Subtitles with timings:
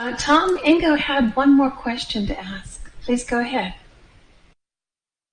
[0.00, 2.90] Uh, Tom, Ingo had one more question to ask.
[3.02, 3.74] Please go ahead.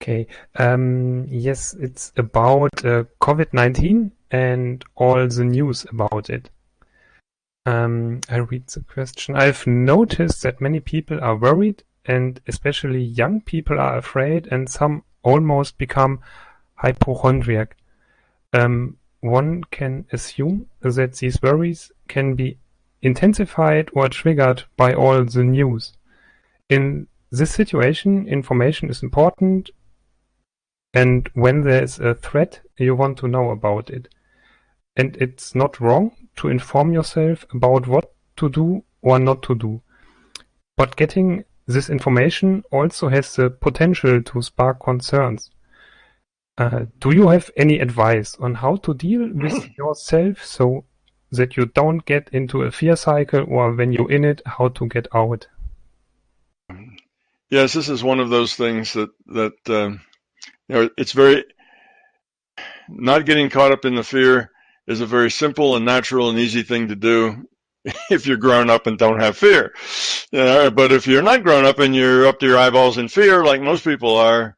[0.02, 0.28] Okay.
[0.58, 6.50] Um, yes, it's about uh, COVID-19 and all the news about it.
[7.66, 9.38] Um, I read the question.
[9.38, 15.06] I've noticed that many people are worried and especially young people are afraid and some
[15.24, 16.20] almost become
[16.76, 17.78] hypochondriac.
[18.52, 22.58] Um, one can assume that these worries can be
[23.02, 25.94] intensified or triggered by all the news.
[26.70, 29.70] In this situation, information is important
[30.94, 34.08] and when there is a threat, you want to know about it.
[34.96, 39.82] And it's not wrong to inform yourself about what to do or not to do.
[40.76, 45.52] But getting this information also has the potential to spark concerns.
[46.58, 50.86] Uh, do you have any advice on how to deal with yourself so
[51.32, 54.88] that you don't get into a fear cycle or when you're in it, how to
[54.88, 55.48] get out?
[57.50, 60.02] Yes, this is one of those things that, that, um,
[60.68, 61.46] you know, it's very,
[62.90, 64.52] not getting caught up in the fear
[64.88, 67.48] is a very simple and natural and easy thing to do
[68.10, 69.74] if you're grown up and don't have fear.
[70.32, 73.08] You know, but if you're not grown up and you're up to your eyeballs in
[73.08, 74.58] fear, like most people are,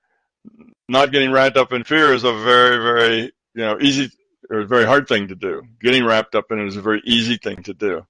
[0.90, 3.22] not getting wrapped up in fear is a very, very,
[3.54, 4.12] you know, easy
[4.50, 5.64] or a very hard thing to do.
[5.82, 8.06] Getting wrapped up in it is a very easy thing to do.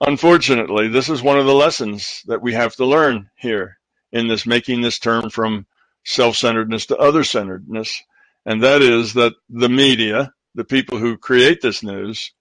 [0.00, 3.78] Unfortunately, this is one of the lessons that we have to learn here
[4.12, 5.66] in this making this turn from
[6.04, 8.02] self-centeredness to other-centeredness.
[8.46, 12.32] And that is that the media, the people who create this news,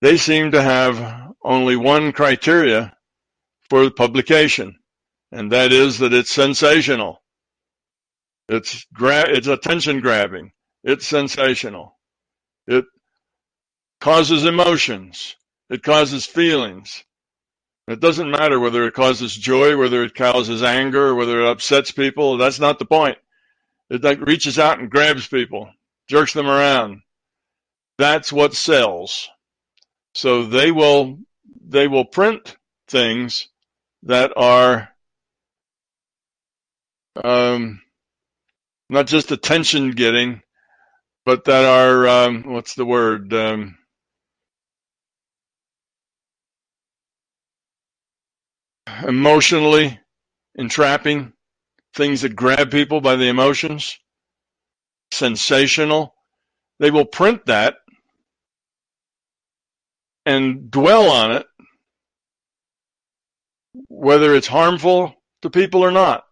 [0.00, 2.96] they seem to have only one criteria
[3.68, 4.76] for publication,
[5.30, 7.22] and that is that it's sensational.
[8.48, 10.52] It's gra- it's attention grabbing.
[10.84, 11.96] It's sensational.
[12.66, 12.84] It
[14.00, 15.36] causes emotions.
[15.70, 17.04] It causes feelings.
[17.88, 22.36] It doesn't matter whether it causes joy, whether it causes anger, whether it upsets people.
[22.36, 23.18] That's not the point.
[23.90, 25.70] It like reaches out and grabs people,
[26.08, 27.02] jerks them around.
[27.98, 29.28] That's what sells.
[30.14, 31.18] So they will
[31.64, 32.56] they will print
[32.88, 33.48] things
[34.04, 34.88] that are
[37.22, 37.82] um,
[38.88, 40.42] not just attention getting,
[41.24, 43.32] but that are um, what's the word?
[43.32, 43.78] Um,
[49.06, 49.98] emotionally
[50.56, 51.32] entrapping,
[51.94, 53.98] things that grab people by the emotions,
[55.12, 56.14] sensational.
[56.78, 57.76] They will print that
[60.26, 61.46] and dwell on it,
[63.88, 66.24] whether it's harmful to people or not.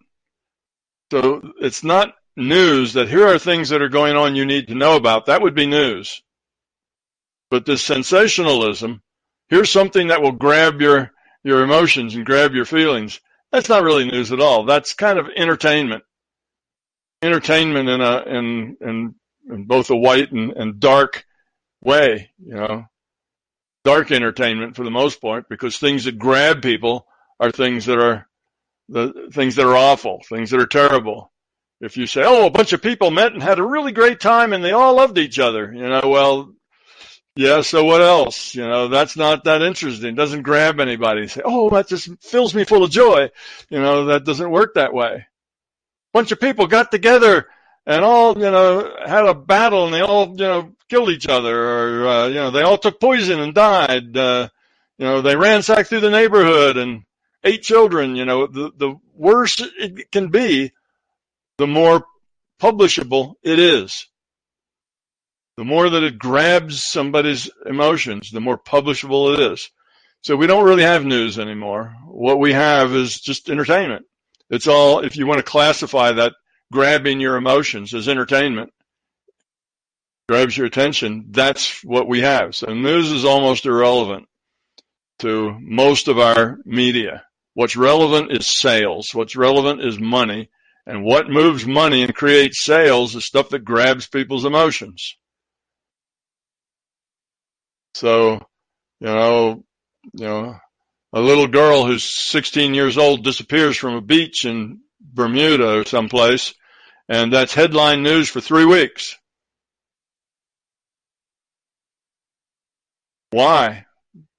[1.13, 4.75] So it's not news that here are things that are going on you need to
[4.75, 5.27] know about.
[5.27, 6.23] That would be news.
[7.51, 9.03] But this sensationalism,
[9.49, 11.11] here's something that will grab your,
[11.43, 13.21] your emotions and grab your feelings.
[13.51, 14.65] That's not really news at all.
[14.65, 16.05] That's kind of entertainment.
[17.23, 19.15] Entertainment in a, in, in,
[19.51, 21.25] in both a white and, and dark
[21.83, 22.87] way, you know
[23.85, 27.07] dark entertainment for the most part because things that grab people
[27.39, 28.27] are things that are
[28.89, 31.33] the things that are awful, things that are terrible.
[31.81, 34.53] If you say, "Oh, a bunch of people met and had a really great time
[34.53, 36.53] and they all loved each other," you know, well,
[37.37, 37.63] yeah.
[37.63, 38.55] So what else?
[38.55, 40.11] You know, that's not that interesting.
[40.11, 41.27] It doesn't grab anybody.
[41.29, 43.31] Say, "Oh, that just fills me full of joy."
[43.71, 45.15] You know, that doesn't work that way.
[45.15, 47.47] A bunch of people got together
[47.87, 51.57] and all, you know, had a battle and they all, you know, killed each other
[51.57, 54.17] or, uh, you know, they all took poison and died.
[54.17, 54.49] Uh,
[54.99, 57.05] you know, they ransacked through the neighborhood and
[57.43, 58.17] ate children.
[58.17, 60.73] You know, the, the worse it can be,
[61.61, 62.07] the more
[62.59, 64.07] publishable it is.
[65.59, 69.71] The more that it grabs somebody's emotions, the more publishable it is.
[70.23, 71.95] So we don't really have news anymore.
[72.07, 74.07] What we have is just entertainment.
[74.49, 76.33] It's all, if you want to classify that
[76.73, 78.73] grabbing your emotions as entertainment,
[80.31, 82.57] grabs your attention, that's what we have.
[82.57, 84.29] So news is almost irrelevant
[85.19, 87.23] to most of our media.
[87.53, 89.15] What's relevant is sales.
[89.15, 90.49] What's relevant is money.
[90.91, 95.15] And what moves money and creates sales is stuff that grabs people's emotions.
[97.95, 98.41] So,
[98.99, 99.63] you know,
[100.15, 100.57] you know,
[101.13, 106.55] a little girl who's 16 years old disappears from a beach in Bermuda or someplace,
[107.09, 109.15] and that's headline news for three weeks.
[113.31, 113.87] Why?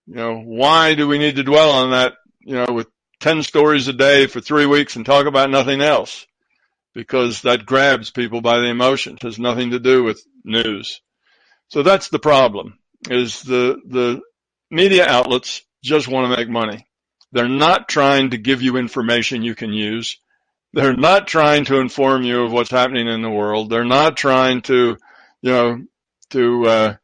[0.06, 2.88] You know, why do we need to dwell on that, you know, with
[3.22, 6.28] 10 stories a day for three weeks and talk about nothing else?
[6.94, 9.20] Because that grabs people by the emotions.
[9.22, 11.02] It has nothing to do with news.
[11.70, 12.80] So that's the problem
[13.10, 14.22] is the, the
[14.70, 16.86] media outlets just want to make money.
[17.32, 20.18] They're not trying to give you information you can use.
[20.74, 23.70] They're not trying to inform you of what's happening in the world.
[23.70, 24.98] They're not trying to,
[25.42, 25.82] you know,
[26.32, 26.96] to uh,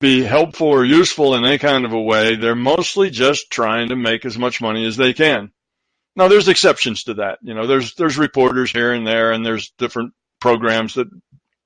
[0.00, 2.36] be helpful or useful in any kind of a way.
[2.36, 5.52] They're mostly just trying to make as much money as they can.
[6.14, 7.38] Now, there's exceptions to that.
[7.42, 11.08] You know, there's there's reporters here and there, and there's different programs that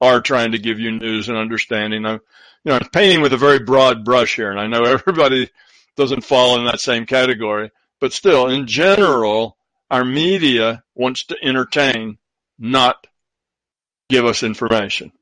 [0.00, 2.04] are trying to give you news and understanding.
[2.04, 2.20] I'm,
[2.64, 5.50] you know, I'm painting with a very broad brush here, and I know everybody
[5.96, 7.70] doesn't fall in that same category,
[8.00, 9.56] but still, in general,
[9.90, 12.18] our media wants to entertain,
[12.58, 13.06] not
[14.08, 15.12] give us information,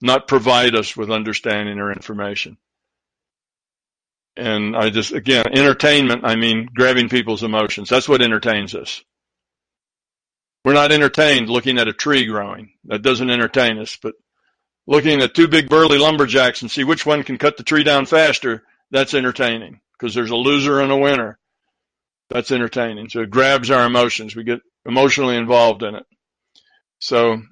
[0.00, 2.56] not provide us with understanding or information.
[4.40, 7.88] And I just, again, entertainment, I mean grabbing people's emotions.
[7.88, 9.02] That's what entertains us.
[10.64, 12.72] We're not entertained looking at a tree growing.
[12.84, 13.98] That doesn't entertain us.
[14.02, 14.14] But
[14.86, 18.06] looking at two big burly lumberjacks and see which one can cut the tree down
[18.06, 21.38] faster, that's entertaining because there's a loser and a winner.
[22.30, 23.08] That's entertaining.
[23.08, 24.34] So it grabs our emotions.
[24.34, 26.06] We get emotionally involved in it.
[26.98, 27.42] So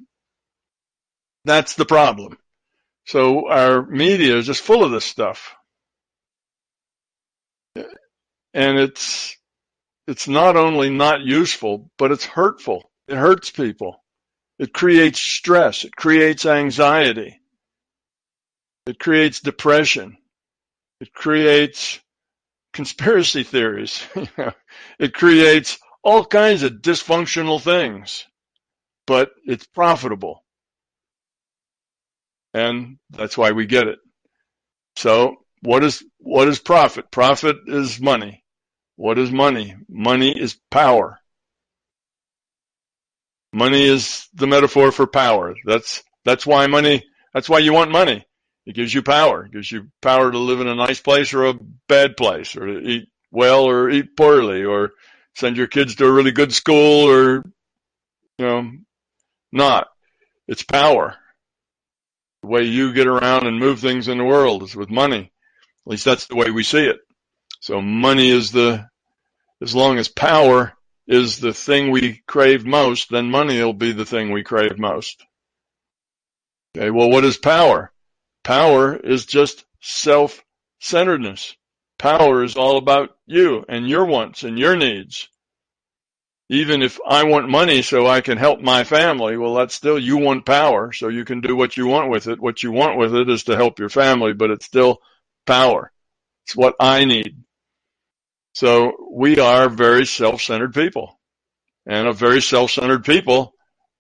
[1.45, 2.39] that's the problem.
[3.07, 5.55] So our media is just full of this stuff.
[8.55, 9.37] And it's,
[10.07, 12.91] it's not only not useful, but it's hurtful.
[13.07, 14.03] It hurts people.
[14.59, 15.85] It creates stress.
[15.85, 17.41] It creates anxiety.
[18.87, 20.17] It creates depression.
[21.01, 22.01] It creates
[22.73, 24.03] conspiracy theories.
[24.99, 28.25] it creates all kinds of dysfunctional things,
[29.07, 30.45] but it's profitable.
[32.55, 33.99] And that's why we get it.
[34.97, 37.11] So what is, what is profit?
[37.11, 38.45] Profit is money.
[38.97, 39.77] What is money?
[39.89, 41.19] Money is power.
[43.53, 45.55] Money is the metaphor for power.
[45.65, 48.25] That's, that's why money, that's why you want money.
[48.67, 49.47] It gives you power.
[49.47, 51.59] It gives you power to live in a nice place or a
[51.89, 54.93] bad place or to eat well or eat poorly or
[55.35, 57.37] send your kids to a really good school or,
[58.37, 58.71] you know,
[59.53, 59.89] not.
[60.47, 61.15] It's power.
[62.43, 65.33] The way you get around and move things in the world is with money.
[65.89, 66.99] At least that's the way we see it.
[67.61, 68.87] So money is the,
[69.63, 70.75] as long as power
[71.07, 75.25] is the thing we crave most, then money will be the thing we crave most.
[76.77, 77.91] Okay, well, what is power?
[78.45, 81.57] Power is just self-centeredness.
[81.99, 85.31] Power is all about you and your wants and your needs.
[86.51, 90.19] Even if I want money so I can help my family, well, that's still, you
[90.19, 92.39] want power, so you can do what you want with it.
[92.39, 95.01] What you want with it is to help your family, but it's still
[95.49, 95.91] power.
[96.47, 97.43] It's what I need.
[98.55, 101.19] So we are very self-centered people.
[101.87, 103.55] And a very self-centered people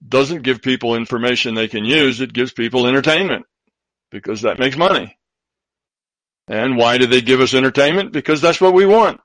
[0.06, 2.20] doesn't give people information they can use.
[2.20, 3.46] It gives people entertainment
[4.10, 5.18] because that makes money.
[6.46, 8.12] And why do they give us entertainment?
[8.12, 9.20] Because that's what we want.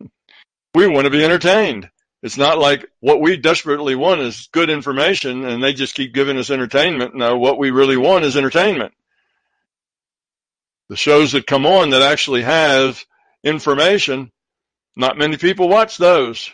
[0.74, 1.88] we want to be entertained.
[2.22, 6.36] It's not like what we desperately want is good information and they just keep giving
[6.38, 7.14] us entertainment.
[7.14, 8.92] No, what we really want is entertainment.
[10.88, 13.04] The shows that come on that actually have
[13.44, 14.30] information
[14.98, 16.50] not many people watch those.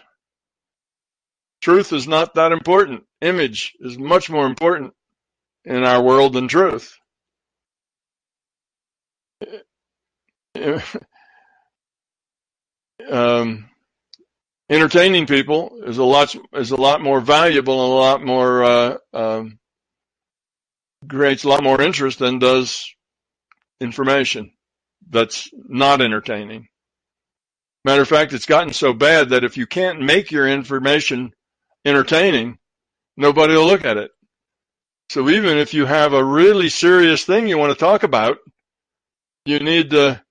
[1.62, 3.04] Truth is not that important.
[3.22, 4.92] Image is much more important
[5.64, 6.94] in our world than truth.
[13.10, 13.70] um,
[14.68, 18.96] entertaining people is a lot is a lot more valuable and a lot more uh,
[19.14, 19.58] um,
[21.08, 22.93] creates a lot more interest than does
[23.80, 24.52] information
[25.10, 26.68] that's not entertaining.
[27.84, 31.32] Matter of fact, it's gotten so bad that if you can't make your information
[31.84, 32.58] entertaining,
[33.16, 34.10] nobody will look at it.
[35.10, 38.38] So even if you have a really serious thing you want to talk about,
[39.44, 40.22] you need to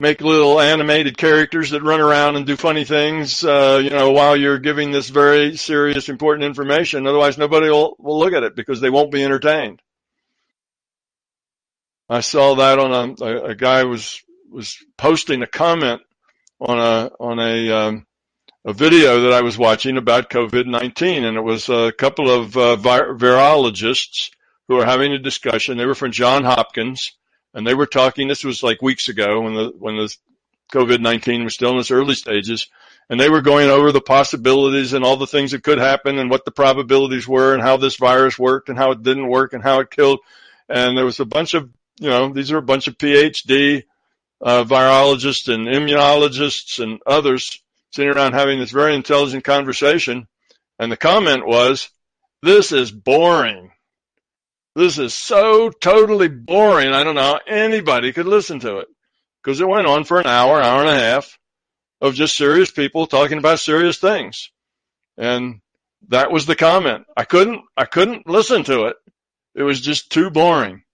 [0.00, 4.36] make little animated characters that run around and do funny things, uh, you know, while
[4.36, 7.06] you're giving this very serious, important information.
[7.06, 9.82] Otherwise, nobody will, will look at it because they won't be entertained.
[12.08, 16.00] I saw that on a, a, a guy was was posting a comment
[16.60, 18.06] on a on a um,
[18.64, 22.76] a video that I was watching about COVID-19, and it was a couple of uh,
[22.76, 24.30] virologists
[24.66, 25.76] who were having a discussion.
[25.76, 27.12] They were from John Hopkins,
[27.54, 28.28] and they were talking.
[28.28, 30.14] This was like weeks ago when the when the
[30.72, 32.68] COVID-19 was still in its early stages,
[33.08, 36.30] and they were going over the possibilities and all the things that could happen and
[36.30, 39.62] what the probabilities were and how this virus worked and how it didn't work and
[39.62, 40.20] how it killed.
[40.68, 43.84] And there was a bunch of you know these are a bunch of PhD
[44.40, 50.26] uh, virologists and immunologists and others sitting around having this very intelligent conversation.
[50.78, 51.88] And the comment was,
[52.42, 53.72] this is boring.
[54.76, 56.92] This is so totally boring.
[56.92, 58.88] I don't know how anybody could listen to it
[59.42, 61.36] because it went on for an hour, hour and a half.
[62.00, 64.50] of just serious people talking about serious things.
[65.16, 65.60] And
[66.08, 67.06] that was the comment.
[67.16, 68.96] I couldn't, I couldn't listen to it.
[69.54, 70.84] It was just too boring.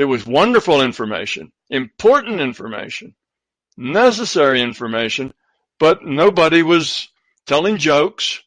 [0.00, 3.14] It was wonderful information, important information,
[3.76, 5.34] necessary information,
[5.78, 7.10] but nobody was
[7.44, 8.40] telling jokes.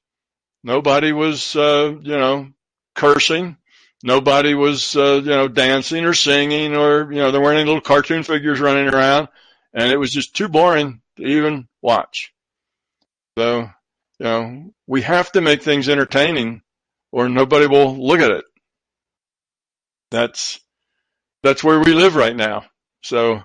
[0.64, 2.50] Nobody was, uh, you know,
[2.96, 3.58] cursing.
[4.02, 7.82] Nobody was, uh, you know, dancing or singing or, you know, there weren't any little
[7.82, 9.28] cartoon figures running around
[9.76, 12.34] and it was just too boring to even watch.
[13.38, 13.70] So,
[14.18, 16.64] you know, we have to make things entertaining
[17.12, 18.46] or nobody will look at it.
[20.10, 20.60] That's,
[21.44, 22.66] that's where we live right now.
[23.04, 23.42] So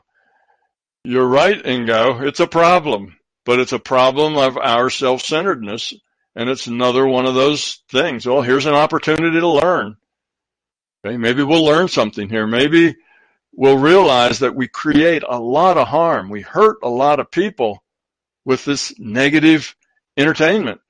[1.04, 2.26] you're right, Ingo.
[2.26, 5.94] It's a problem, but it's a problem of our self-centeredness.
[6.36, 8.24] And it's another one of those things.
[8.24, 9.96] Well, here's an opportunity to learn.
[11.04, 11.16] Okay.
[11.16, 12.46] Maybe we'll learn something here.
[12.46, 12.94] Maybe
[13.52, 16.30] we'll realize that we create a lot of harm.
[16.30, 17.82] We hurt a lot of people
[18.44, 19.74] with this negative
[20.16, 20.80] entertainment.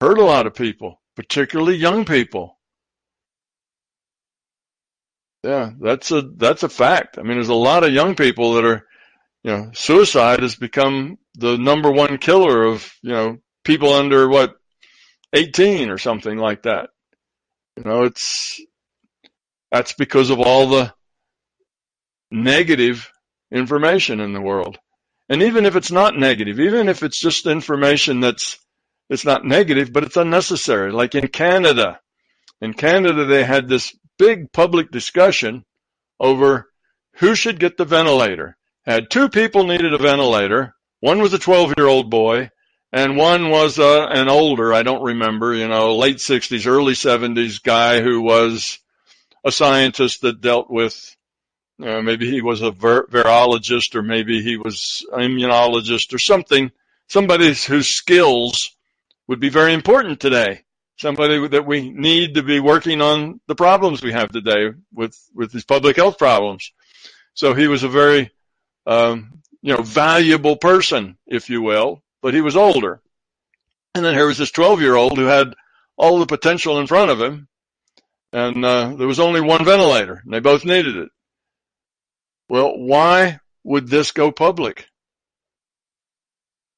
[0.00, 2.56] Hurt a lot of people, particularly young people.
[5.42, 7.18] Yeah, that's a that's a fact.
[7.18, 8.86] I mean, there's a lot of young people that are,
[9.42, 14.54] you know, suicide has become the number one killer of you know people under what
[15.32, 16.90] 18 or something like that.
[17.76, 18.60] You know, it's
[19.70, 20.92] that's because of all the
[22.30, 23.10] negative
[23.50, 24.78] information in the world.
[25.28, 28.58] And even if it's not negative, even if it's just information that's
[29.08, 30.92] it's not negative, but it's unnecessary.
[30.92, 31.98] Like in Canada,
[32.60, 35.64] in Canada, they had this big public discussion
[36.20, 36.68] over
[37.14, 38.54] who should get the ventilator.
[38.84, 40.74] Had two people needed a ventilator.
[41.00, 42.50] One was a 12 year old boy
[42.92, 47.62] and one was uh, an older, I don't remember, you know, late 60s, early 70s
[47.62, 48.78] guy who was
[49.42, 51.16] a scientist that dealt with,
[51.82, 56.70] uh, maybe he was a vir- virologist or maybe he was an immunologist or something,
[57.08, 58.76] somebody whose skills
[59.28, 60.62] would be very important today
[61.00, 65.50] somebody that we need to be working on the problems we have today with, with
[65.50, 66.72] these public health problems.
[67.32, 68.30] So he was a very,
[68.86, 73.00] um, you know, valuable person, if you will, but he was older.
[73.94, 75.54] And then here was this 12 year old who had
[75.96, 77.48] all the potential in front of him.
[78.32, 81.08] And, uh, there was only one ventilator and they both needed it.
[82.48, 84.86] Well, why would this go public?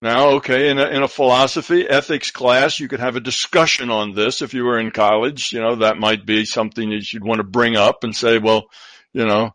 [0.03, 4.15] Now, okay, in a, in a philosophy ethics class, you could have a discussion on
[4.15, 5.53] this if you were in college.
[5.53, 8.65] You know, that might be something that you'd want to bring up and say, well,
[9.13, 9.55] you know,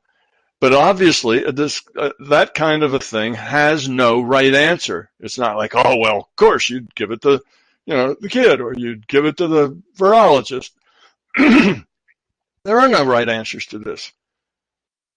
[0.62, 5.10] but obviously this, uh, that kind of a thing has no right answer.
[5.20, 7.42] It's not like, oh, well, of course you'd give it to,
[7.86, 10.72] you know, the kid or you'd give it to the virologist.
[11.38, 14.14] there are no right answers to this,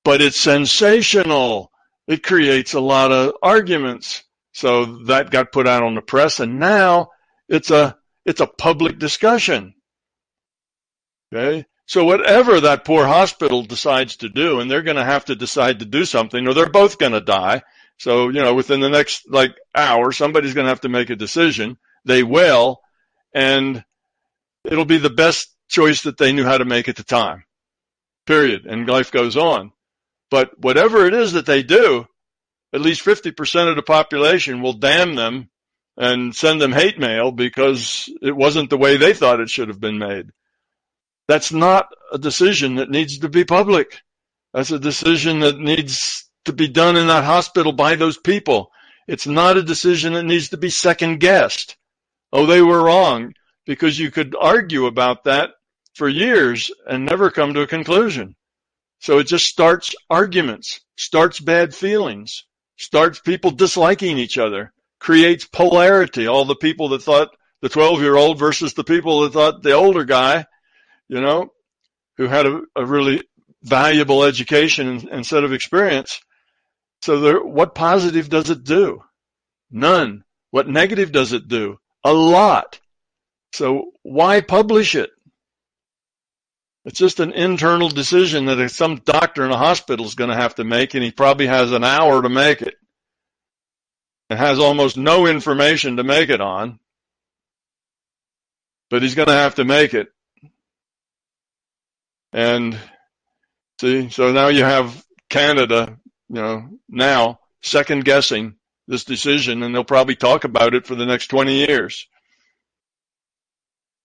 [0.03, 1.71] but it's sensational.
[2.09, 6.59] It creates a lot of arguments so that got put out on the press and
[6.59, 7.09] now
[7.49, 9.75] it's a, it's a public discussion.
[11.33, 11.65] Okay.
[11.87, 15.81] So whatever that poor hospital decides to do, and they're going to have to decide
[15.81, 17.63] to do something or they're both going to die.
[17.99, 21.17] So, you know, within the next like hour, somebody's going to have to make a
[21.17, 21.79] decision.
[22.05, 22.81] They will.
[23.35, 23.85] And
[24.65, 27.45] it'll be the best choice that they knew how to make at the time.
[28.25, 28.67] Period.
[28.67, 29.73] And life goes on.
[30.31, 32.07] But whatever it is that they do,
[32.73, 35.51] at least 50% of the population will damn them
[35.97, 39.81] and send them hate mail because it wasn't the way they thought it should have
[39.81, 40.31] been made.
[41.29, 44.01] That's not a decision that needs to be public.
[44.55, 48.71] That's a decision that needs to be done in that hospital by those people.
[49.07, 51.77] It's not a decision that needs to be second guessed.
[52.33, 53.35] Oh, they were wrong
[53.67, 55.51] because you could argue about that
[55.95, 58.37] for years and never come to a conclusion.
[59.01, 62.45] So it just starts arguments, starts bad feelings
[62.81, 66.27] starts people disliking each other, creates polarity.
[66.27, 67.29] All the people that thought
[67.61, 70.47] the 12 year old versus the people that thought the older guy,
[71.09, 71.53] you know,
[72.17, 73.23] who had a, a really
[73.63, 76.21] valuable education instead of experience.
[77.03, 79.03] So there, what positive does it do?
[79.71, 80.25] None.
[80.51, 81.79] What negative does it do?
[82.03, 82.81] A lot.
[83.53, 85.11] So why publish it?
[86.85, 90.55] It's just an internal decision that some doctor in a hospital is going to have
[90.55, 92.77] to make, and he probably has an hour to make it.
[94.31, 96.79] And has almost no information to make it on.
[98.89, 100.09] But he's going to have to make it.
[102.33, 102.79] And
[103.81, 108.55] see, so now you have Canada, you know, now second guessing
[108.87, 112.07] this decision, and they'll probably talk about it for the next 20 years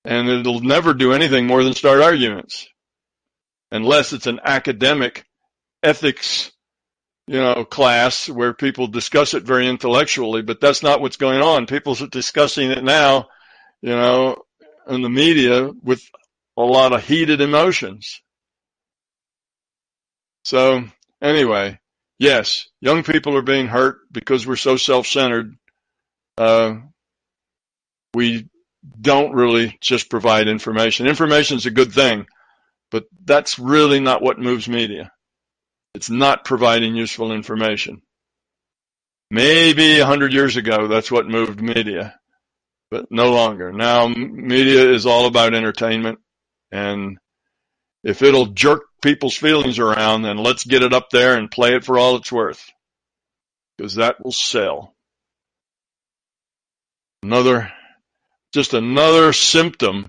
[0.05, 2.67] and it'll never do anything more than start arguments
[3.71, 5.25] unless it's an academic
[5.83, 6.51] ethics
[7.27, 11.65] you know, class where people discuss it very intellectually, but that's not what's going on.
[11.65, 13.29] People are discussing it now,
[13.81, 14.43] you know,
[14.87, 16.03] in the media with
[16.55, 18.21] a lot of heated emotions.
[20.43, 20.83] So
[21.21, 21.79] anyway,
[22.19, 25.55] yes, young people are being hurt because we're so self-centered.
[26.37, 26.75] Uh,
[28.13, 28.47] we
[28.99, 31.07] don't really just provide information.
[31.07, 32.25] Information is a good thing,
[32.91, 35.11] but that's really not what moves media.
[35.93, 38.01] It's not providing useful information.
[39.31, 42.19] Maybe a hundred years ago, that's what moved media,
[42.91, 43.71] but no longer.
[43.71, 46.19] Now media is all about entertainment
[46.71, 47.17] and
[48.03, 51.83] if it'll jerk people's feelings around, then let's get it up there and play it
[51.83, 52.71] for all it's worth
[53.77, 54.93] because that will sell.
[57.23, 57.71] Another,
[58.55, 60.07] just another symptom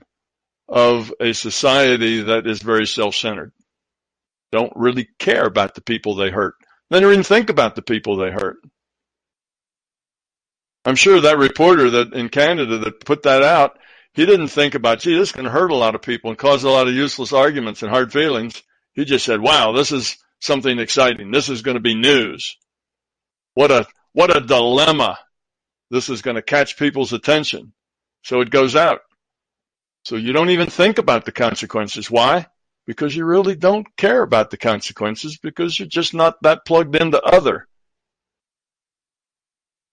[0.69, 3.53] of a society that is very self-centered
[4.53, 6.55] don't really care about the people they hurt.
[6.89, 8.59] They don't even think about the people they hurt.
[10.85, 13.81] I'm sure that reporter that in Canada that put that out,
[14.15, 16.71] he didn't think about, gee, this can hurt a lot of people and cause a
[16.71, 18.63] lot of useless arguments and hard feelings.
[18.93, 21.33] He just said, wow, this is something exciting.
[21.33, 22.57] This is going to be news.
[23.55, 25.19] What a, what a dilemma.
[25.91, 27.73] This is going to catch people's attention.
[28.27, 29.01] So it goes out.
[30.05, 32.11] So you don't even think about the consequences.
[32.11, 32.47] Why?
[32.87, 37.21] because you really don't care about the consequences because you're just not that plugged into
[37.21, 37.67] other.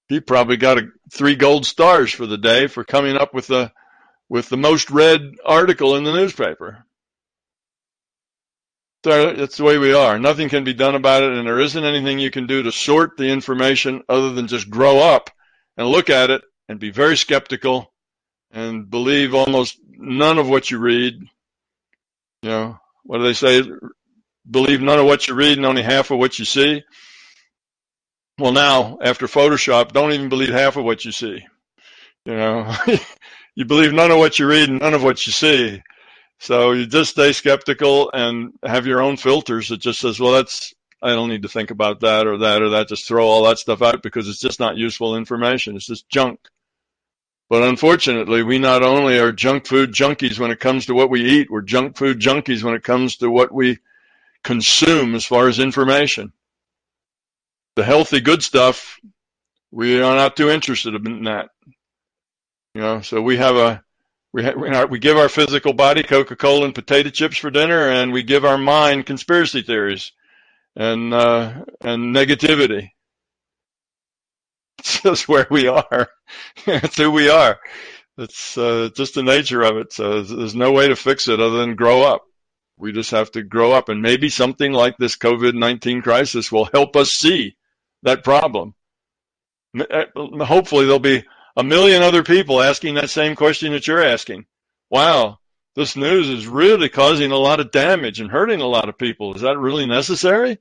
[0.07, 3.71] He probably got a, three gold stars for the day for coming up with the
[4.29, 6.85] with the most read article in the newspaper.
[9.03, 10.17] So that's the way we are.
[10.17, 13.17] Nothing can be done about it, and there isn't anything you can do to sort
[13.17, 15.29] the information other than just grow up
[15.75, 17.92] and look at it and be very skeptical
[18.53, 21.15] and believe almost none of what you read.
[22.43, 23.63] You know, what do they say?
[24.49, 26.83] Believe none of what you read and only half of what you see.
[28.39, 31.43] Well, now after Photoshop, don't even believe half of what you see.
[32.25, 32.73] You know,
[33.55, 35.81] you believe none of what you read and none of what you see.
[36.39, 40.73] So you just stay skeptical and have your own filters that just says, well, that's,
[41.01, 42.89] I don't need to think about that or that or that.
[42.89, 45.75] Just throw all that stuff out because it's just not useful information.
[45.75, 46.39] It's just junk.
[47.49, 51.23] But unfortunately, we not only are junk food junkies when it comes to what we
[51.23, 53.77] eat, we're junk food junkies when it comes to what we
[54.43, 56.33] consume as far as information.
[57.75, 58.99] The healthy, good stuff,
[59.71, 61.49] we are not too interested in that.
[62.73, 63.83] You know, so we have a
[64.31, 64.49] we
[64.89, 68.57] we give our physical body Coca-Cola and potato chips for dinner, and we give our
[68.57, 70.11] mind conspiracy theories
[70.75, 72.92] and uh, and negativity.
[74.79, 76.09] It's just where we are.
[76.67, 77.59] it's who we are.
[78.17, 79.93] It's uh, just the nature of it.
[79.93, 82.23] So there's no way to fix it other than grow up.
[82.77, 86.95] We just have to grow up, and maybe something like this COVID-19 crisis will help
[86.95, 87.55] us see
[88.01, 88.73] that problem.
[89.77, 90.05] Uh,
[90.43, 91.23] hopefully, there'll be
[91.55, 94.45] a million other people asking that same question that you're asking.
[94.89, 95.39] Wow,
[95.75, 99.35] this news is really causing a lot of damage and hurting a lot of people.
[99.35, 100.57] Is that really necessary?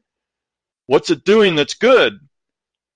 [0.87, 2.18] What's it doing that's good?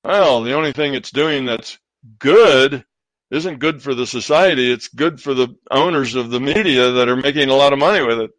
[0.06, 1.80] Well, the only thing it's doing that's
[2.20, 2.84] good
[3.32, 4.72] isn't good for the society.
[4.72, 8.06] It's good for the owners of the media that are making a lot of money
[8.06, 8.30] with it.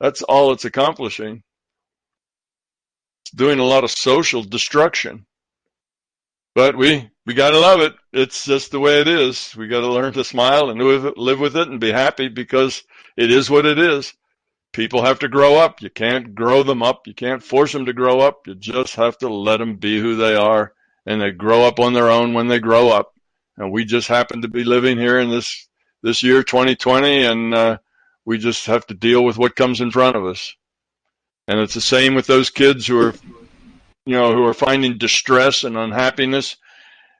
[0.00, 1.44] That's all it's accomplishing.
[3.22, 5.24] It's doing a lot of social destruction.
[6.56, 7.94] But we, we gotta love it.
[8.12, 9.54] It's just the way it is.
[9.54, 12.82] We gotta learn to smile and live, live with it and be happy because
[13.16, 14.14] it is what it is.
[14.72, 15.80] People have to grow up.
[15.80, 17.06] You can't grow them up.
[17.06, 18.48] You can't force them to grow up.
[18.48, 20.72] You just have to let them be who they are
[21.08, 23.14] and they grow up on their own when they grow up.
[23.56, 25.66] And we just happen to be living here in this
[26.02, 27.78] this year 2020, and uh,
[28.26, 30.54] we just have to deal with what comes in front of us.
[31.48, 33.14] And it's the same with those kids who are,
[34.04, 36.56] you know, who are finding distress and unhappiness.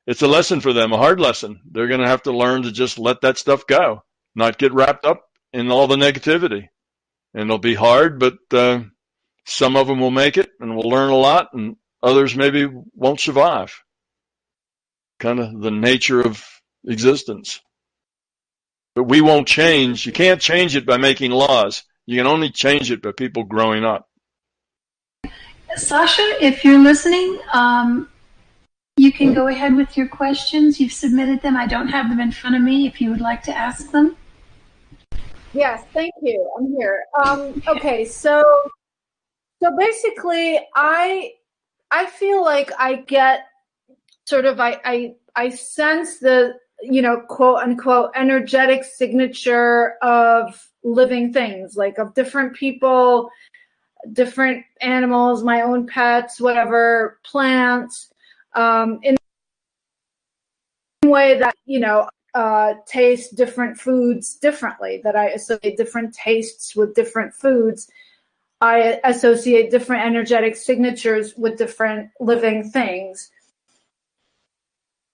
[0.06, 1.60] It's a lesson for them, a hard lesson.
[1.72, 5.06] They're going to have to learn to just let that stuff go, not get wrapped
[5.06, 5.24] up
[5.54, 6.68] in all the negativity.
[7.32, 8.82] And it'll be hard, but uh,
[9.46, 13.20] some of them will make it, and we'll learn a lot, and Others maybe won't
[13.20, 13.72] survive.
[15.18, 16.44] Kind of the nature of
[16.86, 17.60] existence.
[18.94, 20.06] But we won't change.
[20.06, 21.84] You can't change it by making laws.
[22.06, 24.08] You can only change it by people growing up.
[25.76, 28.08] Sasha, if you're listening, um,
[28.96, 30.80] you can go ahead with your questions.
[30.80, 31.56] You've submitted them.
[31.56, 34.16] I don't have them in front of me if you would like to ask them.
[35.52, 36.50] Yes, thank you.
[36.58, 37.04] I'm here.
[37.24, 38.44] Um, okay, so
[39.62, 41.32] so basically, I
[41.90, 43.46] I feel like I get
[44.26, 51.32] sort of I I I sense the you know quote unquote energetic signature of living
[51.32, 53.30] things like of different people
[54.12, 58.12] different animals, my own pets, whatever, plants,
[58.54, 59.16] um, in
[61.04, 66.94] way that, you know, uh, taste different foods differently, that I associate different tastes with
[66.94, 67.88] different foods.
[68.60, 73.30] I associate different energetic signatures with different living things.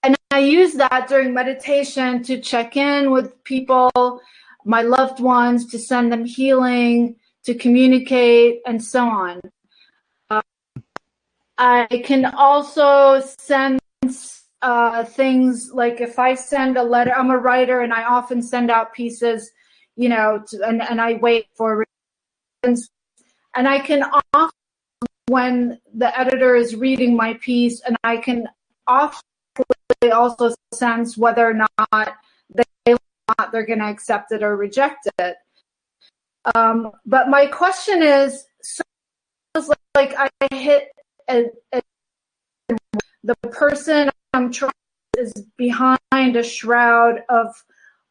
[0.01, 4.21] And I use that during meditation to check in with people,
[4.63, 9.41] my loved ones, to send them healing, to communicate, and so on.
[10.29, 10.41] Uh,
[11.57, 13.79] I can also send
[14.61, 18.71] uh, things like if I send a letter, I'm a writer and I often send
[18.71, 19.51] out pieces,
[19.95, 21.85] you know, to, and, and I wait for
[23.55, 24.51] and I can often
[25.27, 28.47] when the editor is reading my piece and I can
[28.87, 29.23] often
[30.13, 32.13] also sense whether or not
[32.53, 32.95] they
[33.37, 35.37] not they're going to accept it or reject it.
[36.53, 38.83] Um, but my question is, so
[39.95, 40.89] like I hit
[41.29, 41.81] a, a,
[43.23, 44.71] the person I'm trying
[45.17, 47.47] is behind a shroud of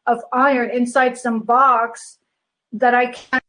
[0.07, 2.17] of iron inside some box
[2.73, 3.43] that I can't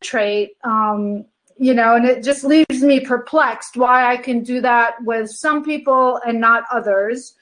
[0.00, 0.56] penetrate.
[0.64, 1.24] Um,
[1.58, 5.62] you know, and it just leaves me perplexed why I can do that with some
[5.62, 7.34] people and not others.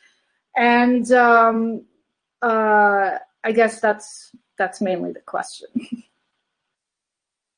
[0.56, 1.84] And um,
[2.42, 5.68] uh, I guess that's that's mainly the question.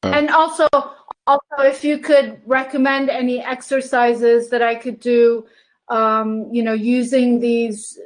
[0.02, 0.68] And also,
[1.26, 5.46] also, if you could recommend any exercises that I could do,
[5.88, 7.98] um, you know, using these,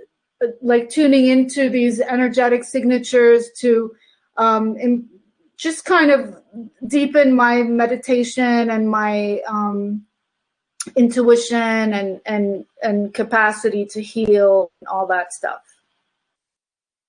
[0.61, 3.95] like tuning into these energetic signatures to
[4.37, 5.09] um, in,
[5.57, 6.43] just kind of
[6.87, 10.05] deepen my meditation and my um,
[10.97, 15.63] intuition and and and capacity to heal and all that stuff.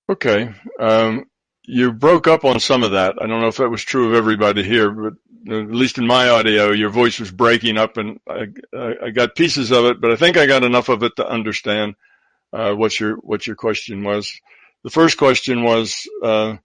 [0.10, 0.54] Okay.
[0.80, 1.26] Um,
[1.64, 3.16] you broke up on some of that.
[3.20, 5.14] I don't know if that was true of everybody here, but
[5.48, 8.48] at least in my audio, your voice was breaking up, and I,
[9.06, 11.96] I got pieces of it, but I think I got enough of it to understand
[12.54, 14.32] uh, what your what your question was.
[14.84, 16.58] The first question was, uh,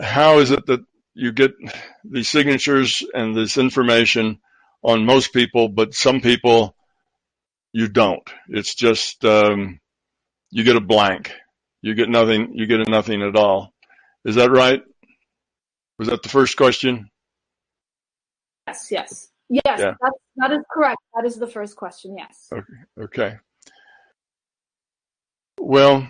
[0.00, 0.84] how is it that
[1.18, 1.52] you get
[2.04, 4.38] these signatures and this information
[4.82, 6.76] on most people, but some people
[7.72, 8.22] you don't?
[8.48, 9.80] It's just um,
[10.50, 11.32] you get a blank.
[11.82, 12.52] You get nothing.
[12.54, 13.74] You get a nothing at all.
[14.24, 14.80] Is that right?
[15.98, 17.10] Was that the first question?
[18.68, 19.28] Yes, yes.
[19.48, 19.94] Yes, yeah.
[20.00, 20.98] that, that is correct.
[21.16, 22.48] That is the first question, yes.
[22.52, 22.72] Okay.
[23.00, 23.36] okay.
[25.58, 26.06] Well,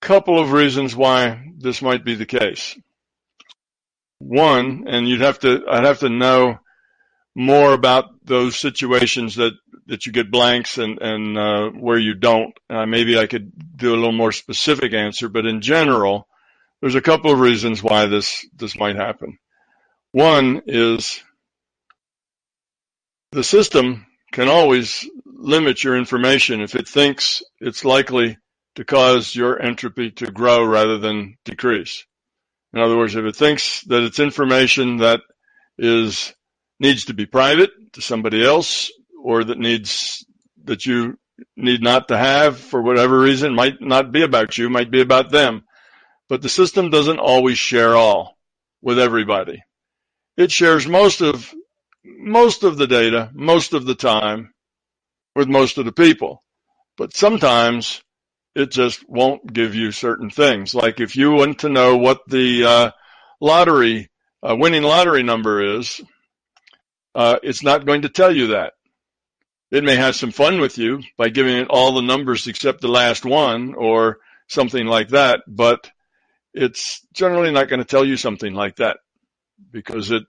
[0.00, 2.76] couple of reasons why this might be the case.
[4.20, 6.58] One, and you'd have to, I'd have to know
[7.34, 9.54] more about those situations that,
[9.86, 12.52] that you get blanks and, and, uh, where you don't.
[12.68, 16.28] Uh, maybe I could do a little more specific answer, but in general,
[16.80, 19.38] there's a couple of reasons why this, this might happen.
[20.12, 21.20] One is
[23.32, 28.36] the system can always limit your information if it thinks it's likely
[28.74, 32.04] to cause your entropy to grow rather than decrease.
[32.72, 35.20] In other words, if it thinks that it's information that
[35.78, 36.34] is
[36.78, 38.90] needs to be private to somebody else
[39.22, 40.24] or that needs
[40.64, 41.18] that you
[41.56, 45.30] need not to have for whatever reason might not be about you, might be about
[45.30, 45.64] them.
[46.28, 48.36] But the system doesn't always share all
[48.82, 49.62] with everybody.
[50.36, 51.52] It shares most of,
[52.04, 54.54] most of the data, most of the time
[55.34, 56.42] with most of the people.
[56.96, 58.02] But sometimes
[58.54, 60.74] it just won't give you certain things.
[60.74, 62.90] Like if you want to know what the uh,
[63.40, 64.10] lottery,
[64.42, 66.00] uh, winning lottery number is,
[67.14, 68.74] uh, it's not going to tell you that.
[69.70, 72.88] It may have some fun with you by giving it all the numbers except the
[72.88, 75.88] last one or something like that, but
[76.52, 78.98] it's generally not going to tell you something like that
[79.70, 80.24] because it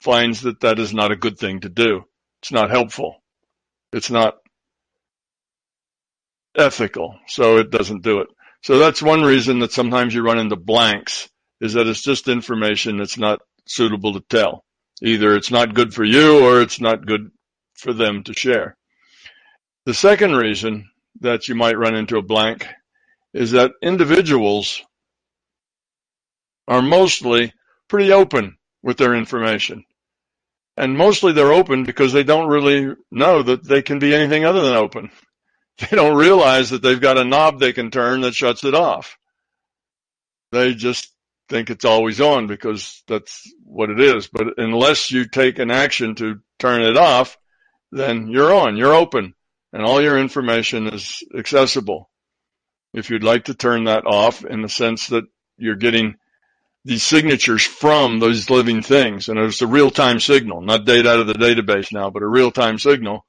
[0.00, 2.04] finds that that is not a good thing to do.
[2.42, 3.22] It's not helpful.
[3.90, 4.36] It's not
[6.56, 7.18] ethical.
[7.26, 8.28] So it doesn't do it.
[8.62, 11.28] So that's one reason that sometimes you run into blanks
[11.60, 14.64] is that it's just information that's not suitable to tell.
[15.02, 17.30] Either it's not good for you or it's not good
[17.74, 18.76] for them to share.
[19.86, 20.88] The second reason
[21.20, 22.66] that you might run into a blank
[23.32, 24.82] is that individuals
[26.66, 27.52] are mostly
[27.88, 29.84] pretty open with their information.
[30.76, 34.62] And mostly they're open because they don't really know that they can be anything other
[34.62, 35.10] than open.
[35.78, 39.18] They don't realize that they've got a knob they can turn that shuts it off.
[40.52, 41.10] They just
[41.48, 44.28] think it's always on because that's what it is.
[44.28, 47.36] But unless you take an action to turn it off,
[47.90, 49.34] then you're on, you're open,
[49.72, 52.08] and all your information is accessible.
[52.92, 55.24] If you'd like to turn that off in the sense that
[55.58, 56.16] you're getting
[56.84, 59.28] these signatures from those living things.
[59.28, 62.78] And it's a real-time signal, not data out of the database now, but a real-time
[62.78, 63.24] signal.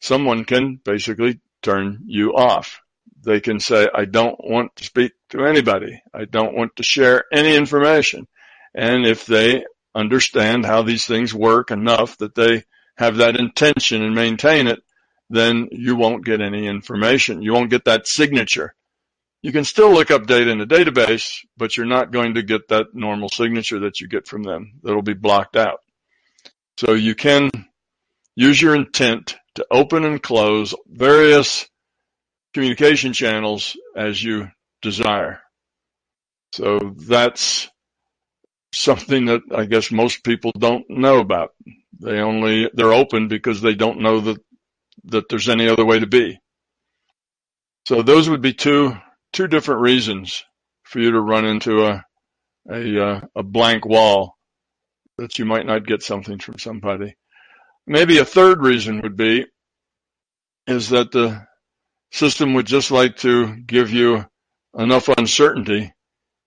[0.00, 2.80] Someone can basically turn you off.
[3.22, 6.02] They can say, I don't want to speak to anybody.
[6.14, 8.26] I don't want to share any information.
[8.74, 12.64] And if they understand how these things work enough that they
[12.96, 14.80] have that intention and maintain it,
[15.28, 17.42] then you won't get any information.
[17.42, 18.74] You won't get that signature.
[19.42, 22.68] You can still look up data in the database, but you're not going to get
[22.68, 24.72] that normal signature that you get from them.
[24.82, 25.80] That'll be blocked out.
[26.76, 27.50] So you can
[28.34, 31.68] use your intent to open and close various
[32.54, 34.48] communication channels as you
[34.82, 35.40] desire.
[36.52, 37.70] So that's
[38.74, 41.50] something that I guess most people don't know about.
[42.00, 44.38] They only, they're open because they don't know that,
[45.04, 46.40] that there's any other way to be.
[47.86, 48.96] So those would be two
[49.32, 50.44] two different reasons
[50.84, 52.04] for you to run into a
[52.70, 54.36] a, uh, a blank wall
[55.18, 57.16] that you might not get something from somebody.
[57.86, 59.46] Maybe a third reason would be
[60.66, 61.46] is that the
[62.12, 64.24] system would just like to give you
[64.76, 65.92] enough uncertainty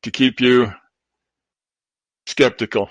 [0.03, 0.71] to keep you
[2.25, 2.89] skeptical.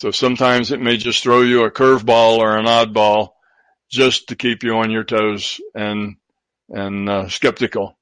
[0.00, 3.30] So sometimes it may just throw you a curveball or an oddball
[3.90, 6.16] just to keep you on your toes and
[6.68, 7.98] and uh, skeptical.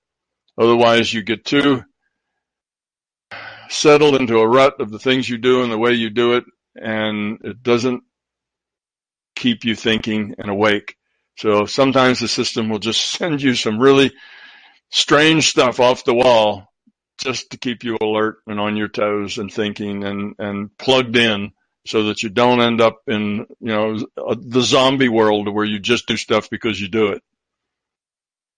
[0.59, 1.83] Otherwise, you get too
[3.71, 6.45] settled into a rut of the things you do and the way you do it,
[6.77, 8.03] and it doesn't
[9.39, 10.97] keep you thinking and awake.
[11.37, 14.13] So sometimes the system will just send you some really
[14.91, 16.67] strange stuff off the wall
[17.19, 21.53] just to keep you alert and on your toes and thinking and, and plugged in
[21.87, 26.07] so that you don't end up in, you know, the zombie world where you just
[26.07, 27.23] do stuff because you do it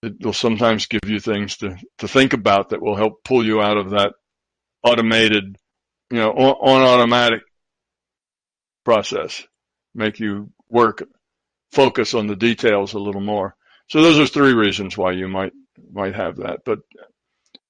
[0.03, 3.61] it will sometimes give you things to, to think about that will help pull you
[3.61, 4.13] out of that
[4.83, 5.55] automated,
[6.09, 7.41] you know, on, on automatic
[8.83, 9.45] process,
[9.93, 11.07] make you work,
[11.71, 13.55] focus on the details a little more.
[13.89, 15.53] So those are three reasons why you might,
[15.91, 16.79] might have that, but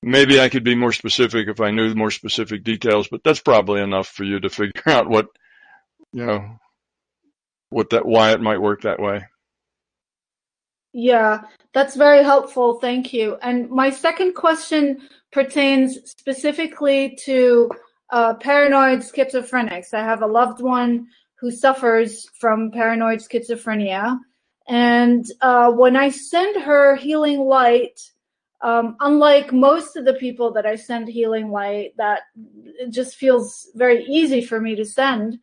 [0.04, 3.82] maybe I could be more specific if I knew more specific details, but that's probably
[3.82, 5.28] enough for you to figure out what,
[6.14, 6.58] you know,
[7.70, 9.26] what that, why it might work that way.
[10.94, 12.80] Yeah, that's very helpful.
[12.80, 13.38] Thank you.
[13.42, 17.72] And my second question pertains specifically to
[18.12, 19.94] uh, paranoid schizophrenics.
[19.94, 21.08] I have a loved one
[21.42, 24.18] who suffers from paranoid schizophrenia.
[24.68, 28.00] And uh, when I send her healing light,
[28.62, 32.22] um, unlike most of the people that I send healing light, that
[32.80, 35.40] it just feels very easy for me to send.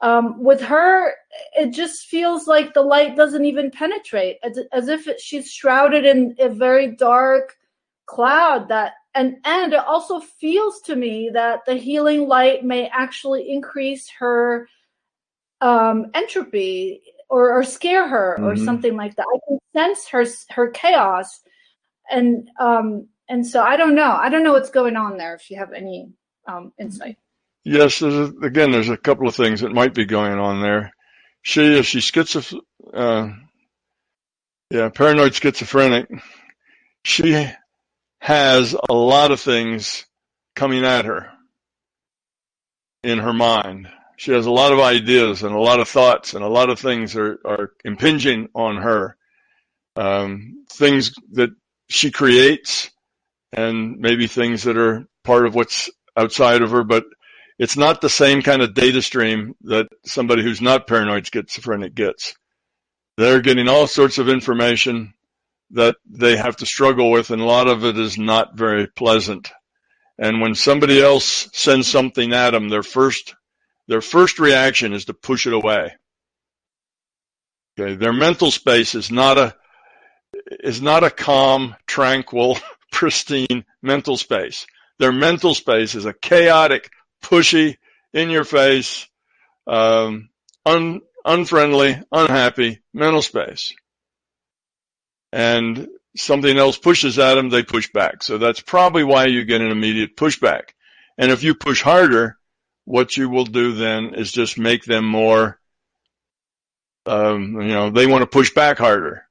[0.00, 1.12] Um, with her,
[1.52, 6.06] it just feels like the light doesn't even penetrate, as, as if it, she's shrouded
[6.06, 7.54] in a very dark
[8.06, 8.68] cloud.
[8.68, 14.10] That and and it also feels to me that the healing light may actually increase
[14.18, 14.68] her
[15.64, 17.00] um, entropy
[17.30, 18.46] or, or scare her mm-hmm.
[18.46, 19.26] or something like that.
[19.34, 21.40] I can sense her her chaos,
[22.10, 24.12] and um, and so I don't know.
[24.12, 25.34] I don't know what's going on there.
[25.34, 26.12] If you have any
[26.46, 27.16] um, insight.
[27.64, 30.92] Yes, there's a, again, there's a couple of things that might be going on there.
[31.40, 32.54] She, if she's schizoph,
[32.92, 33.30] uh,
[34.70, 36.10] yeah, paranoid schizophrenic,
[37.04, 37.50] she
[38.18, 40.04] has a lot of things
[40.54, 41.30] coming at her
[43.02, 43.88] in her mind.
[44.16, 46.78] She has a lot of ideas and a lot of thoughts and a lot of
[46.78, 49.16] things are, are impinging on her.
[49.96, 51.50] Um, things that
[51.88, 52.90] she creates
[53.52, 57.04] and maybe things that are part of what's outside of her, but
[57.58, 62.34] it's not the same kind of data stream that somebody who's not paranoid schizophrenic gets.
[63.16, 65.14] They're getting all sorts of information
[65.70, 69.50] that they have to struggle with, and a lot of it is not very pleasant.
[70.18, 73.34] And when somebody else sends something at them, their first
[73.88, 75.94] their first reaction is to push it away.
[77.78, 79.54] Okay, their mental space is not a
[80.60, 82.58] is not a calm, tranquil,
[82.92, 84.66] pristine mental space.
[84.98, 86.90] Their mental space is a chaotic,
[87.22, 87.76] pushy,
[88.14, 89.06] in your face,
[89.66, 90.30] um,
[90.64, 93.74] un, unfriendly, unhappy mental space.
[95.32, 98.22] And something else pushes at them, they push back.
[98.22, 100.70] So that's probably why you get an immediate pushback.
[101.18, 102.38] And if you push harder,
[102.84, 105.58] what you will do then is just make them more,
[107.06, 109.26] um, you know, they want to push back harder.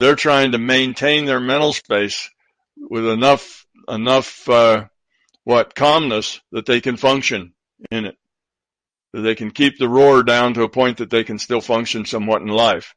[0.00, 2.30] They're trying to maintain their mental space
[2.76, 4.86] with enough, enough, uh,
[5.44, 7.52] what calmness that they can function
[7.90, 8.16] in it.
[9.12, 12.06] That they can keep the roar down to a point that they can still function
[12.06, 12.94] somewhat in life.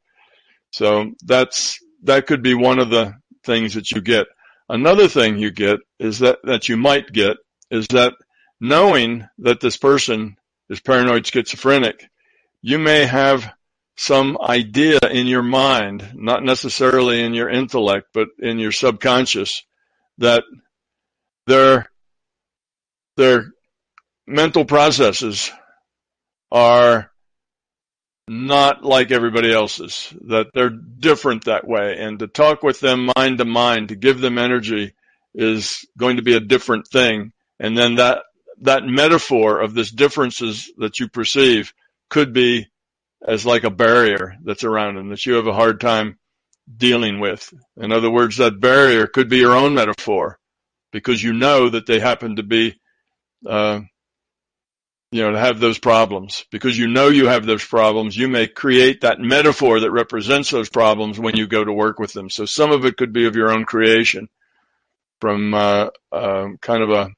[0.71, 4.27] So that's that could be one of the things that you get.
[4.69, 7.37] Another thing you get is that that you might get
[7.69, 8.13] is that
[8.59, 10.37] knowing that this person
[10.69, 12.07] is paranoid schizophrenic,
[12.61, 13.53] you may have
[13.97, 19.63] some idea in your mind, not necessarily in your intellect, but in your subconscious,
[20.17, 20.43] that
[21.47, 21.89] their,
[23.15, 23.51] their
[24.27, 25.51] mental processes
[26.51, 27.11] are
[28.27, 31.97] not like everybody else's, that they're different that way.
[31.99, 34.93] And to talk with them mind to mind, to give them energy
[35.33, 37.31] is going to be a different thing.
[37.59, 38.23] And then that,
[38.61, 41.73] that metaphor of this differences that you perceive
[42.09, 42.67] could be
[43.25, 46.17] as like a barrier that's around them that you have a hard time
[46.77, 47.53] dealing with.
[47.77, 50.39] In other words, that barrier could be your own metaphor
[50.91, 52.79] because you know that they happen to be,
[53.45, 53.81] uh,
[55.11, 58.17] you know, to have those problems because you know you have those problems.
[58.17, 62.13] You may create that metaphor that represents those problems when you go to work with
[62.13, 62.29] them.
[62.29, 64.27] So some of it could be of your own creation
[65.21, 67.09] from uh, uh, kind of a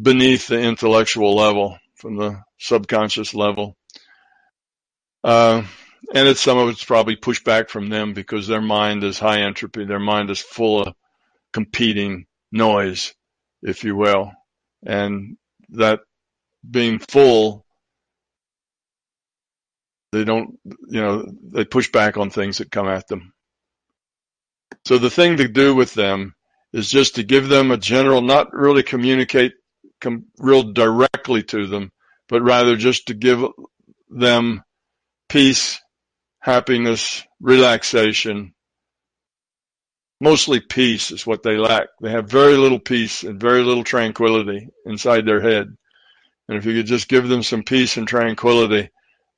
[0.00, 3.76] beneath the intellectual level, from the subconscious level.
[5.22, 5.62] Uh,
[6.14, 9.84] and it's some of it's probably pushback from them because their mind is high entropy.
[9.84, 10.94] Their mind is full of
[11.52, 13.14] competing noise,
[13.62, 14.32] if you will.
[14.84, 15.36] And
[15.70, 16.00] that
[16.68, 17.64] being full,
[20.10, 23.32] they don't, you know, they push back on things that come at them.
[24.84, 26.34] So the thing to do with them
[26.72, 29.52] is just to give them a general, not really communicate
[30.02, 31.92] com- real directly to them,
[32.28, 33.44] but rather just to give
[34.10, 34.62] them
[35.30, 35.80] peace,
[36.40, 38.54] happiness, relaxation.
[40.20, 41.88] Mostly peace is what they lack.
[42.02, 45.68] They have very little peace and very little tranquility inside their head.
[46.48, 48.90] And if you could just give them some peace and tranquility,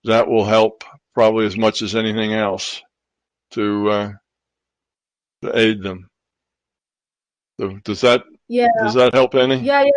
[0.04, 2.82] that will help probably as much as anything else
[3.52, 4.12] to, uh,
[5.42, 6.08] to aid them.
[7.60, 8.68] So does that Yeah.
[8.82, 9.56] does that help any?
[9.56, 9.90] Yeah, yeah.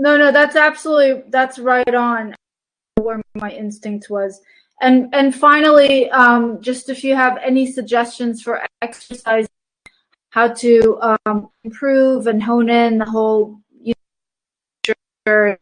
[0.00, 2.34] No, no, that's absolutely that's right on
[3.02, 4.40] where my instinct was.
[4.80, 9.46] And and finally, um, just if you have any suggestions for exercise,
[10.30, 13.60] how to um, improve and hone in the whole.
[13.82, 13.92] You
[15.26, 15.56] know,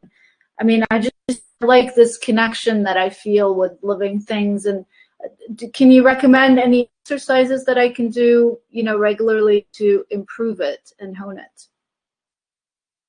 [0.60, 4.66] I mean, I just like this connection that I feel with living things.
[4.66, 4.86] And
[5.24, 10.60] uh, can you recommend any exercises that I can do, you know, regularly to improve
[10.60, 11.66] it and hone it?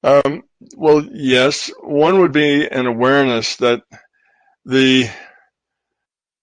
[0.03, 0.43] Um,
[0.75, 1.71] well, yes.
[1.81, 3.83] One would be an awareness that
[4.65, 5.09] the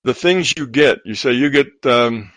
[0.05, 2.31] the things you get, you say you get um,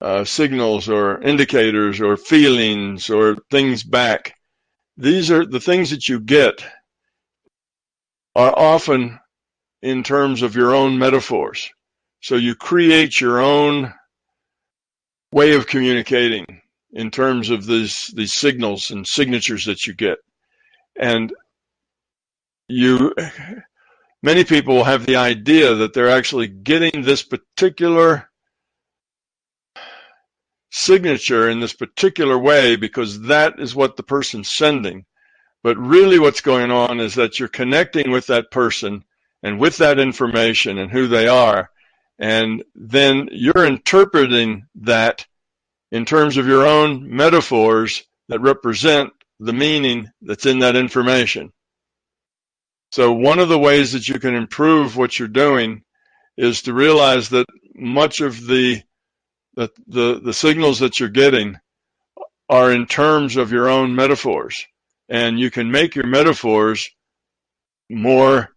[0.00, 4.34] uh, signals or indicators or feelings or things back.
[4.98, 6.62] These are the things that you get
[8.36, 9.18] are often
[9.82, 11.70] in terms of your own metaphors.
[12.20, 13.94] So you create your own
[15.32, 16.60] way of communicating
[16.92, 20.18] in terms of these these signals and signatures that you get.
[20.98, 21.32] And
[22.68, 23.14] you
[24.22, 28.28] many people have the idea that they're actually getting this particular
[30.70, 35.04] signature in this particular way because that is what the person's sending.
[35.62, 39.04] But really what's going on is that you're connecting with that person
[39.42, 41.70] and with that information and who they are.
[42.18, 45.26] And then you're interpreting that
[45.92, 51.52] in terms of your own metaphors that represent the meaning that's in that information.
[52.92, 55.82] So one of the ways that you can improve what you're doing
[56.36, 58.82] is to realize that much of the
[59.54, 61.56] the, the, the signals that you're getting
[62.48, 64.66] are in terms of your own metaphors.
[65.08, 66.90] And you can make your metaphors
[67.88, 68.50] more,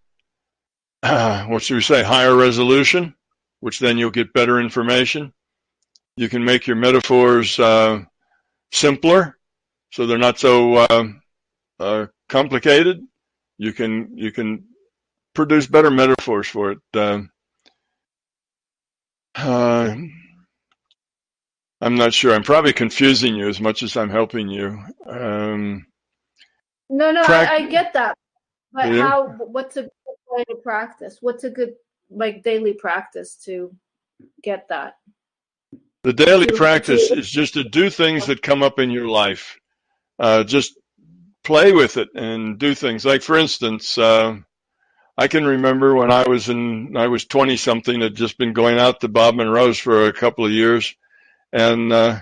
[1.02, 3.16] uh, what should we say, higher resolution,
[3.60, 5.34] which then you'll get better information.
[6.16, 8.02] You can make your metaphors uh,
[8.72, 9.38] simpler,
[9.92, 11.08] so they're not so uh,
[11.80, 13.02] uh complicated
[13.58, 14.66] you can you can
[15.34, 16.80] produce better metaphors for it.
[16.94, 17.22] Uh,
[19.36, 19.96] uh,
[21.82, 22.34] I'm not sure.
[22.34, 24.80] I'm probably confusing you as much as I'm helping you.
[25.06, 25.86] Um,
[26.90, 28.18] no, no, I, I, get that.
[28.72, 29.08] But yeah.
[29.08, 29.28] how?
[29.28, 29.92] What's a good
[30.30, 31.18] way to practice?
[31.22, 31.76] What's a good
[32.10, 33.76] like daily practice to
[34.44, 34.96] get that?
[36.04, 39.58] The daily practice is just to do things that come up in your life.
[40.20, 40.78] Uh, just
[41.46, 43.06] play with it and do things.
[43.06, 44.36] Like for instance, uh,
[45.18, 48.80] I can remember when I was in, I was 20 something, had just been going
[48.80, 50.94] out to Bob Monroe's for a couple of years.
[51.54, 52.20] And, uh,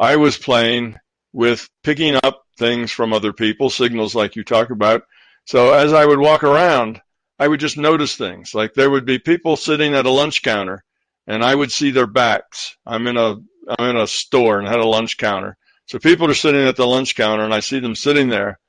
[0.00, 0.96] I was playing
[1.32, 5.02] with picking up things from other people, signals like you talk about.
[5.44, 7.00] So as I would walk around,
[7.38, 10.82] I would just notice things like there would be people sitting at a lunch counter
[11.26, 12.76] and I would see their backs.
[12.86, 13.36] I'm in a,
[13.78, 15.56] I'm in a store and had a lunch counter
[15.90, 18.60] so people are sitting at the lunch counter and I see them sitting there.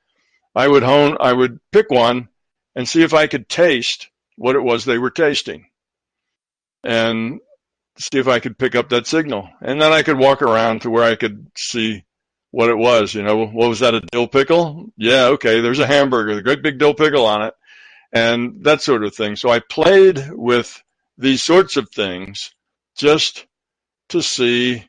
[0.56, 2.28] I would hone, I would pick one
[2.74, 5.66] and see if I could taste what it was they were tasting
[6.82, 7.38] and
[7.96, 9.48] see if I could pick up that signal.
[9.60, 12.04] And then I could walk around to where I could see
[12.50, 13.14] what it was.
[13.14, 14.90] You know, what was that, a dill pickle?
[14.96, 17.54] Yeah, okay, there's a hamburger, a great big dill pickle on it,
[18.12, 19.36] and that sort of thing.
[19.36, 20.82] So I played with
[21.22, 22.52] these sorts of things
[22.96, 23.46] just
[24.08, 24.84] to see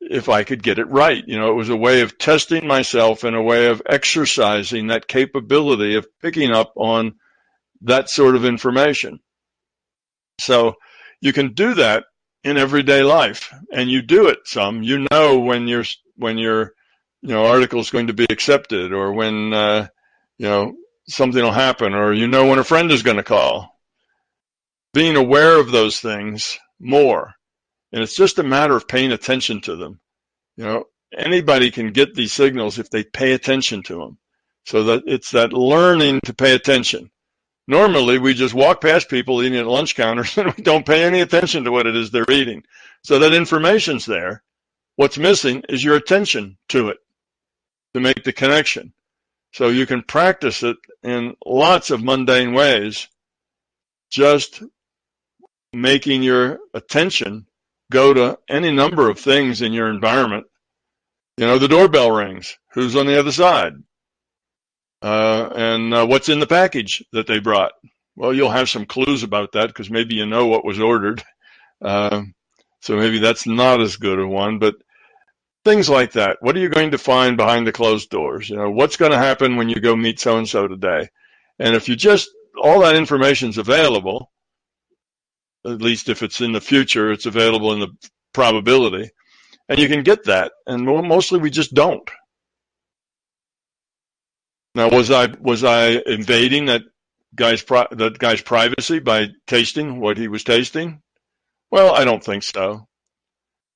[0.00, 1.24] if I could get it right.
[1.26, 5.08] You know, it was a way of testing myself and a way of exercising that
[5.08, 7.14] capability of picking up on
[7.82, 9.20] that sort of information.
[10.38, 10.74] So
[11.20, 12.04] you can do that
[12.44, 14.82] in everyday life and you do it some.
[14.82, 15.84] You know when your
[16.16, 16.74] when your
[17.22, 19.88] you know article is going to be accepted or when uh,
[20.36, 20.74] you know
[21.08, 23.72] something will happen or you know when a friend is going to call.
[24.92, 27.34] Being aware of those things more.
[27.92, 30.00] And it's just a matter of paying attention to them.
[30.56, 30.84] You know,
[31.16, 34.18] anybody can get these signals if they pay attention to them.
[34.64, 37.10] So that it's that learning to pay attention.
[37.66, 41.20] Normally, we just walk past people eating at lunch counters and we don't pay any
[41.20, 42.62] attention to what it is they're eating.
[43.02, 44.42] So that information's there.
[44.96, 46.98] What's missing is your attention to it
[47.94, 48.92] to make the connection.
[49.52, 53.08] So you can practice it in lots of mundane ways,
[54.10, 54.62] just
[55.72, 57.46] making your attention
[57.90, 60.46] go to any number of things in your environment.
[61.38, 62.56] You know, the doorbell rings.
[62.74, 63.74] Who's on the other side?
[65.02, 67.72] Uh, and uh, what's in the package that they brought?
[68.16, 71.22] Well, you'll have some clues about that because maybe you know what was ordered.
[71.84, 72.22] Uh,
[72.80, 74.76] so maybe that's not as good a one, but
[75.64, 76.38] things like that.
[76.40, 78.50] What are you going to find behind the closed doors?
[78.50, 81.08] You know, what's going to happen when you go meet so and so today?
[81.58, 82.30] And if you just
[82.62, 84.30] all that information is available,
[85.64, 87.88] at least if it's in the future, it's available in the
[88.32, 89.10] probability,
[89.68, 90.52] and you can get that.
[90.66, 92.08] And mostly we just don't.
[94.74, 96.82] Now, was I was I invading that
[97.34, 101.02] guy's that guy's privacy by tasting what he was tasting?
[101.70, 102.86] Well, I don't think so.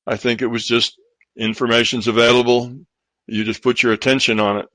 [0.07, 0.97] I think it was just
[1.37, 2.79] information's available.
[3.27, 4.67] You just put your attention on it.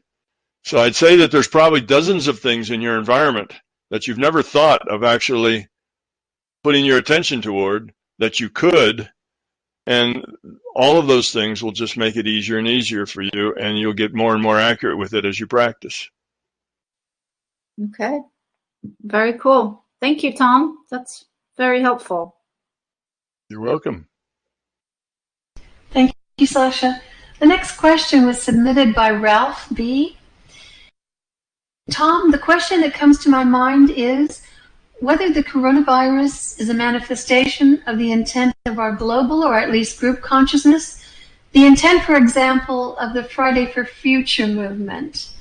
[0.63, 3.53] So I'd say that there's probably dozens of things in your environment
[3.89, 5.67] that you've never thought of actually
[6.63, 9.09] putting your attention toward that you could.
[9.87, 10.23] And
[10.75, 13.93] all of those things will just make it easier and easier for you, and you'll
[13.93, 16.09] get more and more accurate with it as you practice.
[17.89, 18.19] Okay.
[19.01, 19.83] Very cool.
[19.99, 20.85] Thank you, Tom.
[20.89, 21.25] That's
[21.57, 22.35] very helpful.
[23.49, 24.07] You're welcome.
[25.91, 27.01] Thank you, Sasha.
[27.39, 30.15] The next question was submitted by Ralph B.
[31.89, 34.41] Tom, the question that comes to my mind is
[35.01, 39.99] whether the coronavirus is a manifestation of the intent of our global or at least
[39.99, 41.03] group consciousness,
[41.53, 45.33] the intent, for example, of the Friday for Future movement.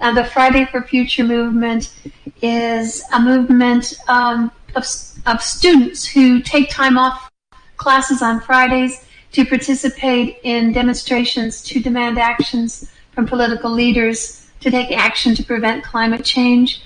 [0.00, 1.94] Uh, the Friday for Future movement
[2.42, 4.84] is a movement um, of,
[5.24, 7.30] of students who take time off
[7.78, 14.92] classes on Fridays to participate in demonstrations to demand actions from political leaders to take
[14.92, 16.82] action to prevent climate change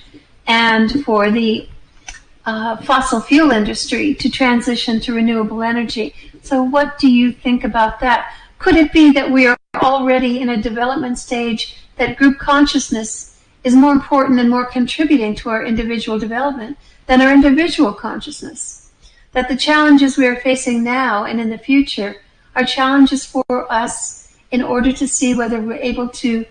[0.47, 1.69] and for the
[2.47, 6.15] uh, fossil fuel industry to transition to renewable energy.
[6.43, 8.33] So, what do you think about that?
[8.59, 13.75] Could it be that we are already in a development stage that group consciousness is
[13.75, 16.77] more important and more contributing to our individual development
[17.07, 18.91] than our individual consciousness?
[19.33, 22.17] That the challenges we are facing now and in the future
[22.57, 26.45] are challenges for us in order to see whether we're able to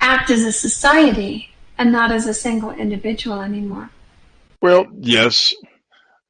[0.00, 3.90] act as a society and not as a single individual anymore.
[4.60, 5.54] Well, yes,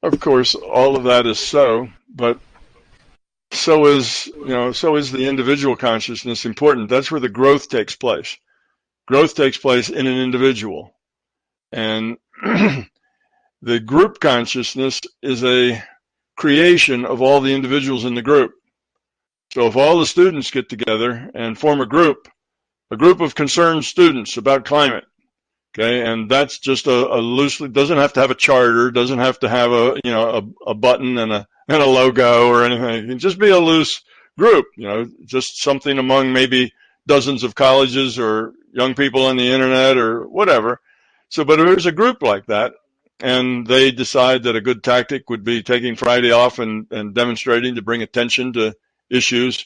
[0.03, 2.39] of course, all of that is so, but
[3.51, 6.89] so is you know so is the individual consciousness important.
[6.89, 8.37] That's where the growth takes place.
[9.07, 10.93] Growth takes place in an individual,
[11.71, 12.17] and
[13.61, 15.81] the group consciousness is a
[16.35, 18.51] creation of all the individuals in the group.
[19.53, 22.27] So if all the students get together and form a group,
[22.91, 25.05] a group of concerned students about climate,
[25.77, 29.39] Okay, and that's just a, a loosely doesn't have to have a charter, doesn't have
[29.39, 30.29] to have a you know
[30.65, 33.05] a, a button and a and a logo or anything.
[33.05, 34.01] It can just be a loose
[34.37, 36.73] group, you know, just something among maybe
[37.05, 40.79] dozens of colleges or young people on the internet or whatever.
[41.29, 42.73] So, but there's a group like that,
[43.19, 47.75] and they decide that a good tactic would be taking Friday off and, and demonstrating
[47.75, 48.75] to bring attention to
[49.09, 49.65] issues,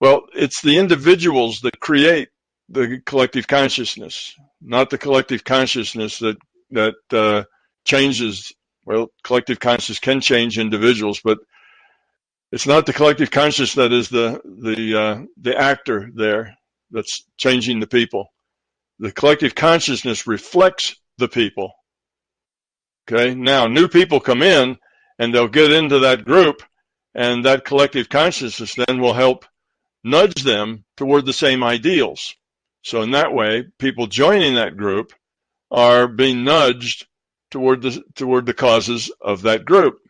[0.00, 2.28] well, it's the individuals that create
[2.68, 6.36] the collective consciousness, not the collective consciousness that
[6.70, 7.44] that uh,
[7.84, 8.52] changes.
[8.86, 11.38] Well, collective consciousness can change individuals, but
[12.52, 16.56] it's not the collective consciousness that is the the uh, the actor there
[16.90, 18.28] that's changing the people.
[18.98, 21.72] the collective consciousness reflects the people.
[23.08, 23.34] Okay.
[23.34, 24.78] Now new people come in
[25.18, 26.62] and they'll get into that group
[27.14, 29.44] and that collective consciousness then will help
[30.02, 32.34] nudge them toward the same ideals.
[32.84, 35.14] So in that way, people joining that group
[35.70, 37.06] are being nudged
[37.50, 40.00] toward the toward the causes of that group.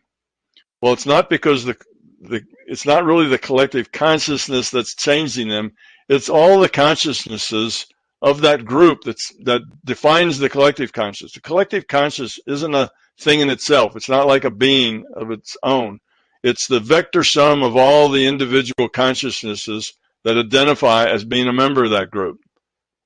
[0.81, 1.77] Well, it's not because the
[2.19, 5.71] the it's not really the collective consciousness that's changing them.
[6.09, 7.85] It's all the consciousnesses
[8.21, 11.33] of that group that's that defines the collective consciousness.
[11.33, 13.95] The collective conscious isn't a thing in itself.
[13.95, 15.99] It's not like a being of its own.
[16.43, 19.93] It's the vector sum of all the individual consciousnesses
[20.25, 22.41] that identify as being a member of that group.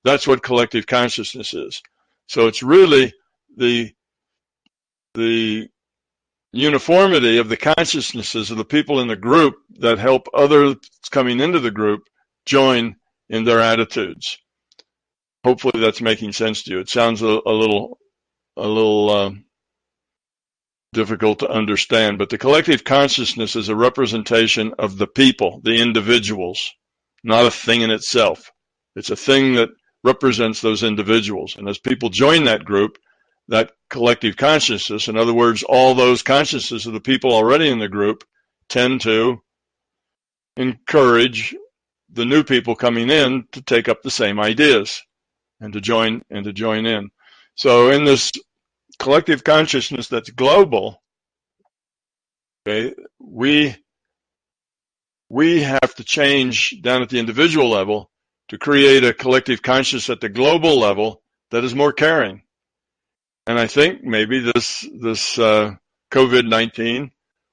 [0.03, 1.81] That's what collective consciousness is.
[2.27, 3.13] So it's really
[3.57, 3.91] the
[5.13, 5.67] the
[6.51, 10.75] uniformity of the consciousnesses of the people in the group that help others
[11.11, 12.01] coming into the group
[12.45, 12.95] join
[13.29, 14.37] in their attitudes.
[15.43, 16.79] Hopefully that's making sense to you.
[16.79, 17.97] It sounds a, a little
[18.57, 19.31] a little uh,
[20.93, 26.71] difficult to understand, but the collective consciousness is a representation of the people, the individuals,
[27.23, 28.51] not a thing in itself.
[28.95, 29.69] It's a thing that
[30.03, 31.55] represents those individuals.
[31.57, 32.97] And as people join that group,
[33.47, 37.89] that collective consciousness, in other words, all those consciousnesses of the people already in the
[37.89, 38.23] group
[38.69, 39.41] tend to
[40.57, 41.55] encourage
[42.11, 45.01] the new people coming in to take up the same ideas
[45.59, 47.09] and to join and to join in.
[47.55, 48.31] So in this
[48.99, 51.01] collective consciousness that's global,
[52.67, 53.75] okay, we
[55.29, 58.08] we have to change down at the individual level
[58.49, 61.21] to create a collective consciousness at the global level
[61.51, 62.43] that is more caring.
[63.47, 65.75] And I think maybe this this uh,
[66.11, 67.11] COVID nineteen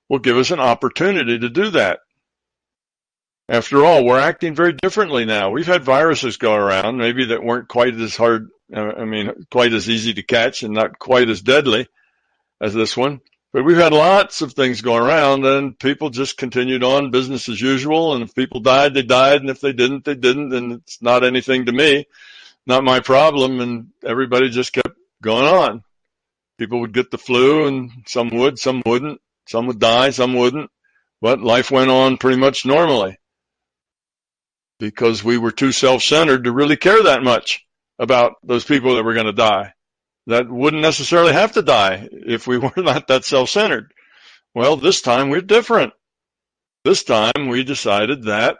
[0.08, 2.00] will give us an opportunity to do that.
[3.48, 5.50] After all, we're acting very differently now.
[5.50, 9.72] We've had viruses go around, maybe that weren't quite as hard uh, I mean, quite
[9.72, 11.86] as easy to catch and not quite as deadly
[12.60, 13.20] as this one.
[13.56, 17.58] But we've had lots of things going around and people just continued on business as
[17.58, 18.12] usual.
[18.12, 19.40] And if people died, they died.
[19.40, 20.52] And if they didn't, they didn't.
[20.52, 22.04] And it's not anything to me,
[22.66, 23.60] not my problem.
[23.60, 24.90] And everybody just kept
[25.22, 25.82] going on.
[26.58, 29.22] People would get the flu and some would, some wouldn't.
[29.48, 30.70] Some would die, some wouldn't.
[31.22, 33.16] But life went on pretty much normally
[34.78, 37.64] because we were too self-centered to really care that much
[37.98, 39.72] about those people that were going to die
[40.26, 43.92] that wouldn't necessarily have to die if we were not that self-centered.
[44.54, 45.92] Well, this time we're different.
[46.84, 48.58] This time we decided that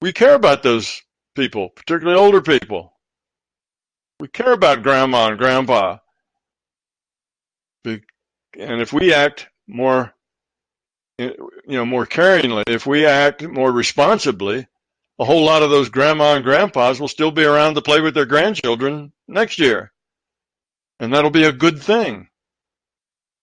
[0.00, 1.02] we care about those
[1.34, 2.92] people, particularly older people.
[4.18, 5.98] We care about grandma and grandpa.
[7.84, 8.02] And
[8.82, 10.12] if we act more,
[11.18, 11.34] you
[11.66, 14.66] know, more caringly, if we act more responsibly,
[15.20, 18.14] a whole lot of those grandma and grandpas will still be around to play with
[18.14, 19.92] their grandchildren next year.
[20.98, 22.28] And that'll be a good thing.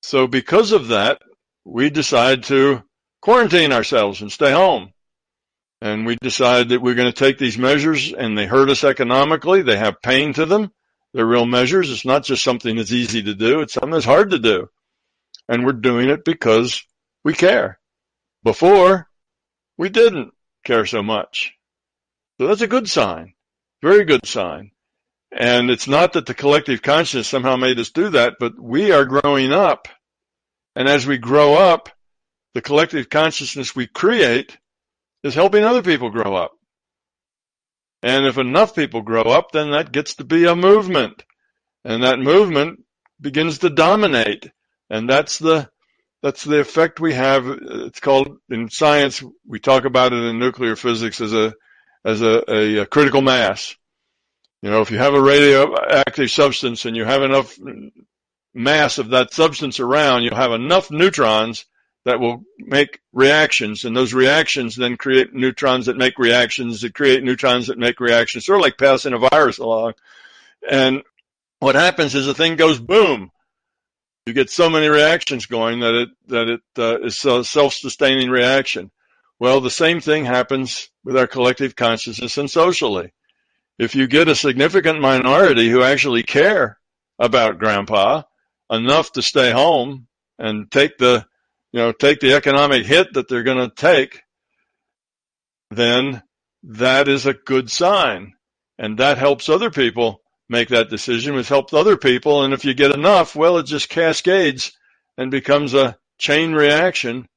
[0.01, 1.21] So because of that,
[1.65, 2.81] we decide to
[3.21, 4.91] quarantine ourselves and stay home.
[5.79, 9.61] And we decide that we're going to take these measures and they hurt us economically.
[9.61, 10.71] They have pain to them.
[11.13, 11.91] They're real measures.
[11.91, 13.61] It's not just something that's easy to do.
[13.61, 14.69] It's something that's hard to do.
[15.47, 16.83] And we're doing it because
[17.23, 17.79] we care.
[18.43, 19.07] Before,
[19.77, 21.53] we didn't care so much.
[22.39, 23.33] So that's a good sign.
[23.81, 24.71] Very good sign.
[25.31, 29.05] And it's not that the collective consciousness somehow made us do that, but we are
[29.05, 29.87] growing up.
[30.75, 31.89] And as we grow up,
[32.53, 34.57] the collective consciousness we create
[35.23, 36.51] is helping other people grow up.
[38.03, 41.23] And if enough people grow up, then that gets to be a movement.
[41.83, 42.83] And that movement
[43.19, 44.49] begins to dominate.
[44.89, 45.69] And that's the,
[46.21, 47.47] that's the effect we have.
[47.47, 51.53] It's called, in science, we talk about it in nuclear physics as a
[52.07, 53.75] as a, a, a critical mass.
[54.61, 57.59] You know, if you have a radioactive substance and you have enough
[58.53, 61.65] mass of that substance around, you'll have enough neutrons
[62.05, 67.21] that will make reactions, and those reactions then create neutrons that make reactions that create
[67.21, 69.93] neutrons that make reactions, sort of like passing a virus along.
[70.67, 71.03] And
[71.59, 73.29] what happens is the thing goes boom.
[74.25, 78.89] You get so many reactions going that it that it uh, is a self-sustaining reaction.
[79.39, 83.13] Well, the same thing happens with our collective consciousness and socially.
[83.77, 86.79] If you get a significant minority who actually care
[87.19, 88.23] about grandpa
[88.71, 90.07] enough to stay home
[90.39, 91.25] and take the,
[91.71, 94.21] you know, take the economic hit that they're going to take,
[95.69, 96.23] then
[96.63, 98.33] that is a good sign.
[98.79, 102.43] And that helps other people make that decision, which helps other people.
[102.43, 104.71] And if you get enough, well, it just cascades
[105.17, 107.27] and becomes a chain reaction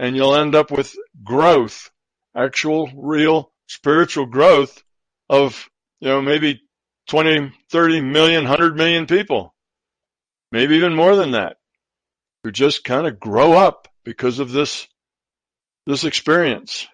[0.00, 1.90] and you'll end up with growth,
[2.34, 4.82] actual, real spiritual growth
[5.28, 5.68] of
[6.00, 6.62] you know, maybe
[7.08, 9.54] 20, 30 million, 100 million people,
[10.50, 11.58] maybe even more than that,
[12.42, 14.88] who just kind of grow up because of this,
[15.86, 16.86] this experience.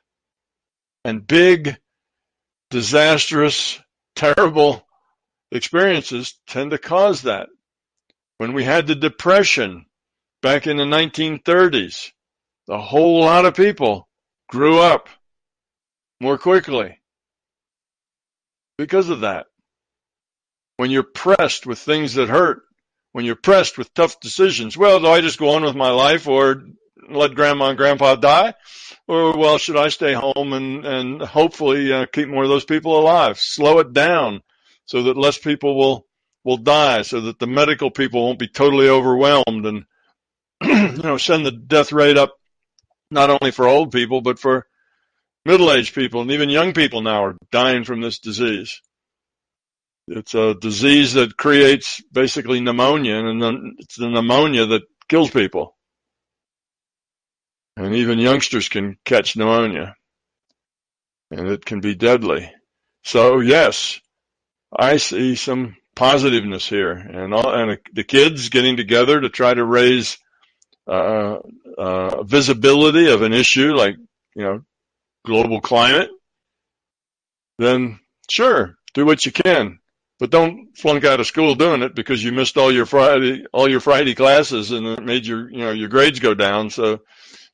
[1.04, 1.76] And big,
[2.70, 3.78] disastrous,
[4.16, 4.84] terrible
[5.52, 7.48] experiences tend to cause that.
[8.38, 9.86] When we had the Depression
[10.42, 12.10] back in the 1930s,
[12.68, 14.08] a whole lot of people
[14.48, 15.08] grew up
[16.20, 17.00] more quickly
[18.78, 19.46] because of that.
[20.76, 22.62] When you're pressed with things that hurt,
[23.12, 26.28] when you're pressed with tough decisions, well, do I just go on with my life
[26.28, 26.64] or
[27.08, 28.54] let grandma and grandpa die?
[29.08, 32.98] Or, well, should I stay home and, and hopefully uh, keep more of those people
[32.98, 33.38] alive?
[33.38, 34.42] Slow it down
[34.84, 36.06] so that less people will,
[36.44, 39.84] will die, so that the medical people won't be totally overwhelmed and,
[40.62, 42.34] you know, send the death rate up
[43.10, 44.66] not only for old people, but for
[45.44, 48.80] middle-aged people and even young people now are dying from this disease.
[50.08, 55.76] It's a disease that creates basically pneumonia, and it's the pneumonia that kills people.
[57.76, 59.96] And even youngsters can catch pneumonia,
[61.30, 62.50] and it can be deadly.
[63.04, 64.00] So yes,
[64.76, 69.64] I see some positiveness here, and all, and the kids getting together to try to
[69.64, 70.18] raise
[70.86, 71.38] uh,
[71.78, 73.96] uh, visibility of an issue like
[74.34, 74.62] you know
[75.24, 76.10] global climate,
[77.58, 77.98] then
[78.30, 79.78] sure, do what you can.
[80.18, 83.68] But don't flunk out of school doing it because you missed all your Friday all
[83.68, 86.70] your Friday classes and it made your you know your grades go down.
[86.70, 87.00] So,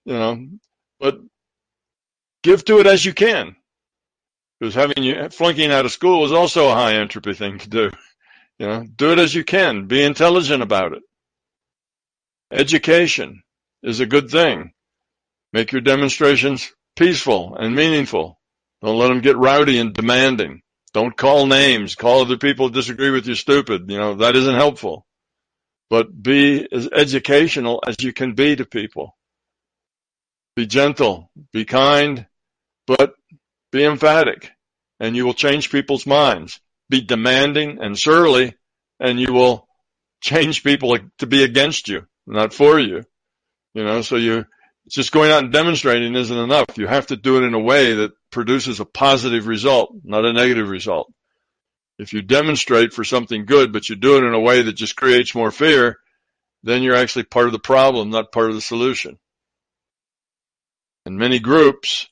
[0.04, 0.46] you know,
[1.00, 1.18] but
[2.44, 3.56] give to it as you can.
[4.60, 7.90] Because having you flunking out of school is also a high entropy thing to do.
[8.60, 9.86] You know, do it as you can.
[9.86, 11.02] Be intelligent about it.
[12.52, 13.42] Education
[13.82, 14.72] is a good thing.
[15.54, 18.38] Make your demonstrations peaceful and meaningful.
[18.82, 20.60] Don't let them get rowdy and demanding.
[20.92, 21.94] Don't call names.
[21.94, 23.90] Call other people who disagree with you stupid.
[23.90, 25.06] You know, that isn't helpful.
[25.88, 29.16] But be as educational as you can be to people.
[30.54, 32.26] Be gentle, be kind,
[32.86, 33.14] but
[33.70, 34.50] be emphatic
[35.00, 36.60] and you will change people's minds.
[36.90, 38.54] Be demanding and surly
[39.00, 39.66] and you will
[40.20, 43.04] change people to be against you, not for you.
[43.74, 44.44] You know, so you,
[44.88, 46.76] just going out and demonstrating isn't enough.
[46.76, 50.32] You have to do it in a way that produces a positive result, not a
[50.32, 51.12] negative result.
[51.98, 54.96] If you demonstrate for something good, but you do it in a way that just
[54.96, 55.98] creates more fear,
[56.62, 59.18] then you're actually part of the problem, not part of the solution.
[61.04, 62.08] And many groups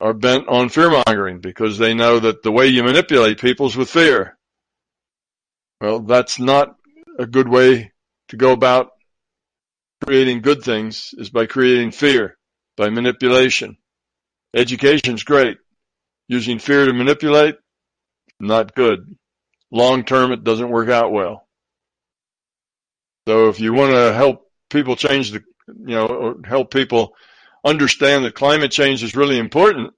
[0.00, 3.76] are bent on fear mongering because they know that the way you manipulate people is
[3.76, 4.36] with fear.
[5.80, 6.76] Well, that's not
[7.18, 7.92] a good way
[8.28, 8.90] to go about
[10.04, 12.36] creating good things is by creating fear,
[12.76, 13.76] by manipulation.
[14.54, 15.58] Education's great.
[16.28, 17.56] Using fear to manipulate,
[18.40, 19.16] not good.
[19.70, 21.46] Long term, it doesn't work out well.
[23.28, 27.14] So if you want to help people change the, you know, or help people
[27.64, 29.92] understand that climate change is really important,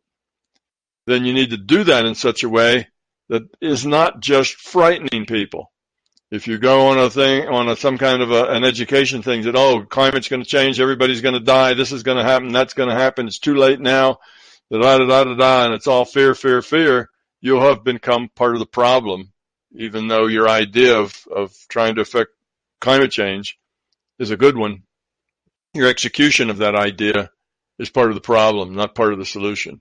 [1.07, 2.89] then you need to do that in such a way
[3.29, 5.70] that is not just frightening people,
[6.31, 9.43] if you go on a thing, on a, some kind of a, an education thing
[9.43, 12.53] that, oh, climate's going to change, everybody's going to die, this is going to happen,
[12.53, 14.18] that's going to happen, it's too late now,
[14.70, 17.09] da da da da da, and it's all fear, fear, fear,
[17.41, 19.33] you'll have become part of the problem,
[19.72, 22.31] even though your idea of, of trying to affect
[22.81, 23.59] climate change
[24.18, 24.83] is a good one.
[25.74, 27.31] Your execution of that idea
[27.79, 29.81] is part of the problem, not part of the solution.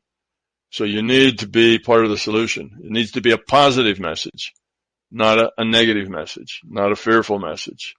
[0.70, 2.80] So you need to be part of the solution.
[2.84, 4.54] It needs to be a positive message
[5.12, 7.96] not a, a negative message, not a fearful message,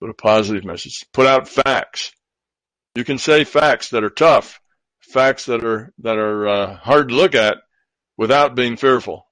[0.00, 1.04] but a positive message.
[1.12, 2.12] Put out facts.
[2.94, 4.60] You can say facts that are tough,
[5.00, 7.58] facts that are that are uh, hard to look at,
[8.16, 9.26] without being fearful.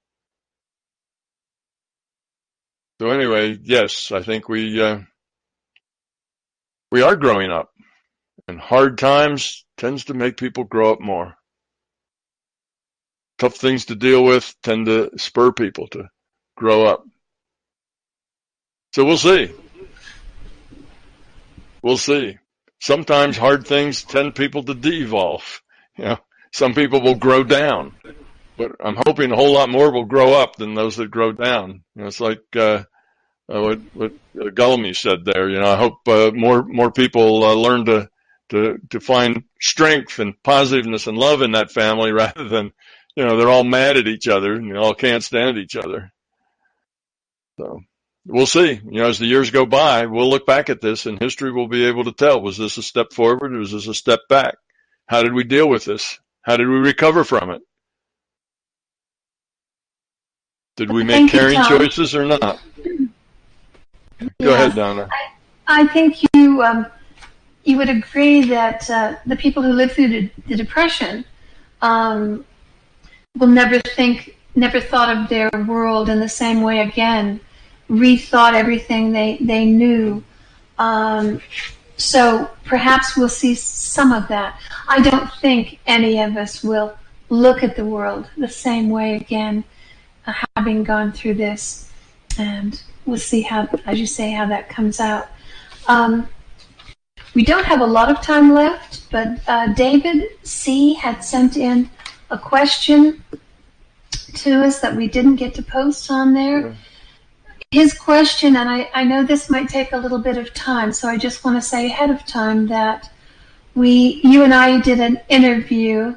[3.01, 4.99] So anyway, yes, I think we uh,
[6.91, 7.69] we are growing up,
[8.47, 11.35] and hard times tends to make people grow up more.
[13.39, 16.07] Tough things to deal with tend to spur people to
[16.55, 17.05] grow up.
[18.93, 19.51] So we'll see.
[21.81, 22.37] We'll see.
[22.79, 25.61] Sometimes hard things tend people to de-evolve.
[25.95, 26.17] You know,
[26.51, 27.93] some people will grow down,
[28.57, 31.83] but I'm hoping a whole lot more will grow up than those that grow down.
[31.93, 32.85] You know, it's like, uh,
[33.47, 35.49] uh, what, what Gullamy said there.
[35.49, 38.09] You know, I hope uh, more more people uh, learn to
[38.49, 42.71] to to find strength and positiveness and love in that family rather than
[43.15, 46.12] you know they're all mad at each other and they all can't stand each other.
[47.57, 47.81] So
[48.25, 48.73] we'll see.
[48.73, 51.67] You know, as the years go by, we'll look back at this and history will
[51.67, 54.55] be able to tell, was this a step forward or was this a step back?
[55.07, 56.19] How did we deal with this?
[56.41, 57.61] How did we recover from it?
[60.75, 61.77] Did we make you, caring Tom.
[61.79, 62.39] choices or not?
[62.41, 62.59] Go
[64.39, 64.53] Yeah.
[64.53, 65.09] ahead, Donna.
[65.67, 66.87] I think you um,
[67.63, 71.23] you would agree that uh, the people who lived through the, the depression
[71.81, 72.43] um,
[73.37, 77.39] will never think, never thought of their world in the same way again,
[77.89, 80.23] rethought everything they they knew.
[80.77, 81.41] Um,
[81.97, 84.59] so perhaps we'll see some of that.
[84.87, 86.97] I don't think any of us will
[87.29, 89.63] look at the world the same way again,
[90.27, 91.91] uh, having gone through this,
[92.37, 95.27] and we'll see how, as you say, how that comes out.
[95.87, 96.27] Um,
[97.33, 100.93] we don't have a lot of time left, but uh, David C.
[100.93, 101.89] had sent in
[102.29, 103.23] a question
[104.35, 106.75] to us that we didn't get to post on there.
[107.71, 111.07] His question, and I, I know this might take a little bit of time, so
[111.07, 113.11] I just want to say ahead of time that
[113.75, 116.15] we, you and I did an interview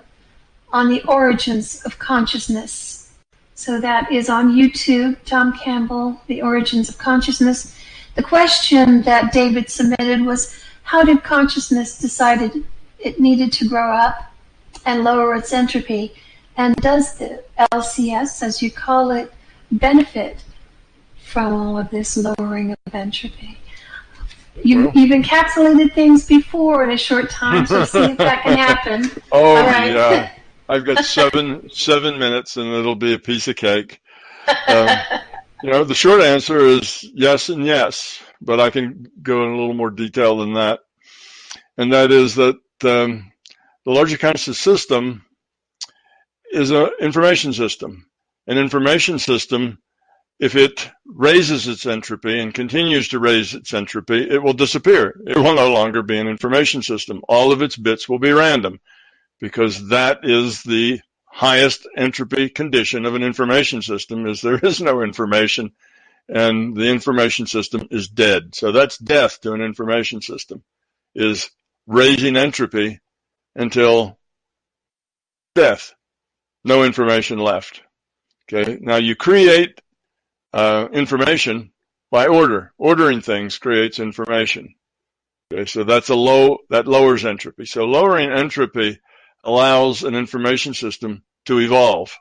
[0.73, 3.15] on the origins of consciousness.
[3.55, 7.75] So that is on YouTube, Tom Campbell, The Origins of Consciousness.
[8.15, 12.53] The question that David submitted was how did consciousness decide
[12.99, 14.31] it needed to grow up
[14.85, 16.13] and lower its entropy?
[16.57, 17.43] And does the
[17.73, 19.33] LCS, as you call it,
[19.71, 20.43] benefit
[21.25, 23.59] from all of this lowering of entropy?
[24.65, 29.11] You, you've encapsulated things before in a short time, so see if that can happen.
[29.33, 29.93] Oh right.
[29.93, 30.31] yeah,
[30.67, 34.01] I've got seven seven minutes, and it'll be a piece of cake.
[34.67, 34.89] Um,
[35.63, 39.57] you know, the short answer is yes and yes, but I can go in a
[39.57, 40.81] little more detail than that.
[41.77, 43.31] And that is that um,
[43.85, 45.26] the larger conscious system
[46.57, 48.07] is an information system.
[48.47, 49.79] An information system,
[50.41, 55.21] if it raises its entropy and continues to raise its entropy, it will disappear.
[55.27, 57.23] It will no longer be an information system.
[57.29, 58.81] All of its bits will be random
[59.39, 65.03] because that is the highest entropy condition of an information system is there is no
[65.03, 65.73] information
[66.29, 68.55] and the information system is dead.
[68.55, 70.65] So that's death to an information system
[71.15, 71.51] is
[71.87, 73.01] raising entropy
[73.55, 74.19] until
[75.55, 75.93] death.
[76.67, 77.81] No information left.
[78.53, 78.79] Okay.
[78.81, 79.81] Now you create
[80.53, 81.71] uh, information
[82.11, 82.73] by order.
[82.77, 84.75] Ordering things creates information.
[85.53, 85.67] Okay.
[85.67, 87.67] So that's a low, that lowers entropy.
[87.67, 88.99] So lowering entropy
[89.45, 92.13] allows an information system to evolve.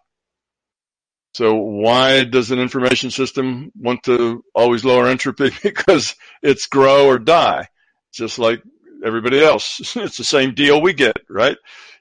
[1.34, 5.52] So why does an information system want to always lower entropy?
[5.64, 7.68] Because it's grow or die,
[8.14, 8.62] just like
[9.04, 9.96] everybody else.
[9.96, 11.58] It's the same deal we get, right?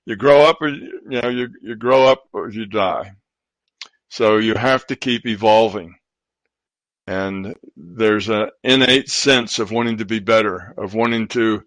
[0.07, 3.12] You grow up or, you know, you, you grow up or you die.
[4.11, 5.96] So you have to keep evolving.
[7.07, 11.62] And there's an innate sense of wanting to be better, of wanting to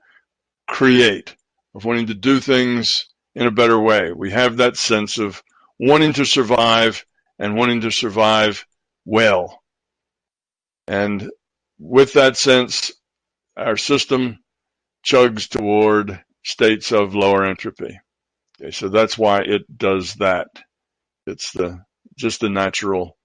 [0.67, 1.35] create,
[1.75, 4.11] of wanting to do things in a better way.
[4.11, 5.43] We have that sense of
[5.79, 7.05] wanting to survive
[7.39, 8.65] and wanting to survive
[9.05, 9.61] well.
[10.87, 11.29] And
[11.79, 12.91] with that sense,
[13.55, 14.39] our system
[15.05, 17.99] chugs toward states of lower entropy.
[18.59, 20.47] Okay, so that's why it does that.
[21.25, 21.83] It's the
[22.15, 23.17] just the natural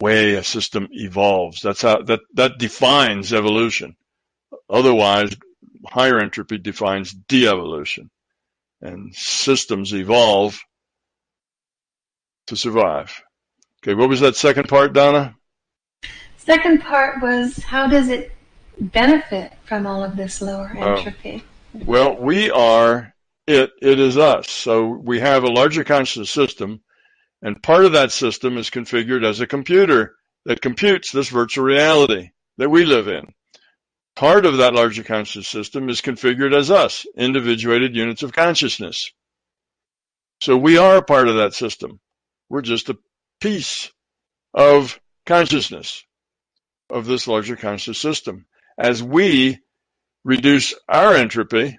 [0.00, 1.60] way a system evolves.
[1.60, 3.96] That's how that that defines evolution.
[4.68, 5.34] Otherwise,
[5.86, 8.10] higher entropy defines de-evolution
[8.80, 10.60] and systems evolve
[12.46, 13.22] to survive.
[13.82, 15.34] Okay, what was that second part, Donna?
[16.36, 18.32] Second part was how does it
[18.78, 21.42] benefit from all of this lower entropy?
[21.72, 23.13] Well, we are
[23.46, 24.50] it, it is us.
[24.50, 26.82] So we have a larger conscious system,
[27.42, 30.14] and part of that system is configured as a computer
[30.44, 33.34] that computes this virtual reality that we live in.
[34.16, 39.10] Part of that larger conscious system is configured as us, individuated units of consciousness.
[40.40, 42.00] So we are a part of that system.
[42.48, 42.98] We're just a
[43.40, 43.90] piece
[44.52, 46.04] of consciousness
[46.90, 48.46] of this larger conscious system.
[48.78, 49.58] As we
[50.24, 51.78] reduce our entropy,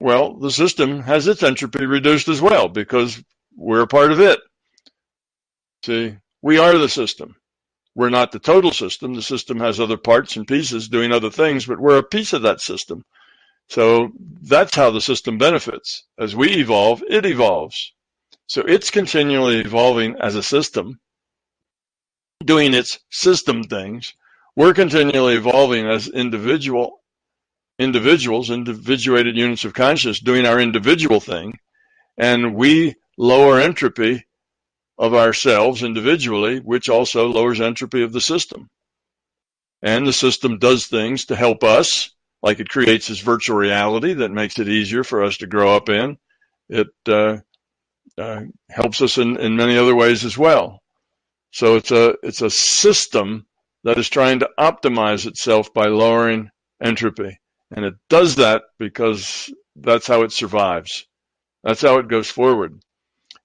[0.00, 3.22] well, the system has its entropy reduced as well because
[3.56, 4.40] we're a part of it.
[5.84, 7.36] See, we are the system.
[7.94, 9.14] We're not the total system.
[9.14, 12.42] The system has other parts and pieces doing other things, but we're a piece of
[12.42, 13.04] that system.
[13.68, 14.10] So
[14.42, 16.04] that's how the system benefits.
[16.18, 17.92] As we evolve, it evolves.
[18.46, 21.00] So it's continually evolving as a system,
[22.44, 24.14] doing its system things.
[24.56, 27.00] We're continually evolving as individual
[27.78, 31.58] individuals, individuated units of consciousness, doing our individual thing,
[32.16, 34.24] and we lower entropy
[34.98, 38.68] of ourselves individually, which also lowers entropy of the system.
[39.82, 42.10] And the system does things to help us,
[42.42, 45.88] like it creates this virtual reality that makes it easier for us to grow up
[45.88, 46.16] in.
[46.68, 47.38] It uh,
[48.16, 50.80] uh, helps us in, in many other ways as well.
[51.50, 53.46] So it's a it's a system
[53.84, 56.50] that is trying to optimize itself by lowering
[56.82, 57.38] entropy.
[57.70, 61.06] And it does that because that's how it survives.
[61.62, 62.80] That's how it goes forward.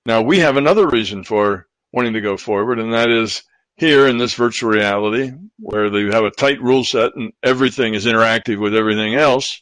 [0.05, 3.43] Now we have another reason for wanting to go forward, and that is
[3.75, 8.05] here in this virtual reality where you have a tight rule set and everything is
[8.05, 9.61] interactive with everything else.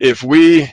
[0.00, 0.72] If we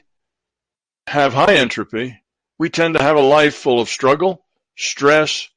[1.07, 2.20] have high entropy,
[2.57, 4.45] we tend to have a life full of struggle,
[4.76, 5.49] stress,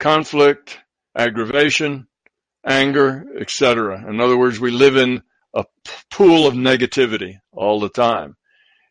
[0.00, 0.78] conflict,
[1.14, 2.08] aggravation,
[2.64, 4.04] anger, etc.
[4.08, 5.22] In other words, we live in
[5.56, 5.64] a
[6.10, 8.36] pool of negativity all the time.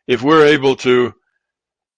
[0.06, 1.14] If we're able to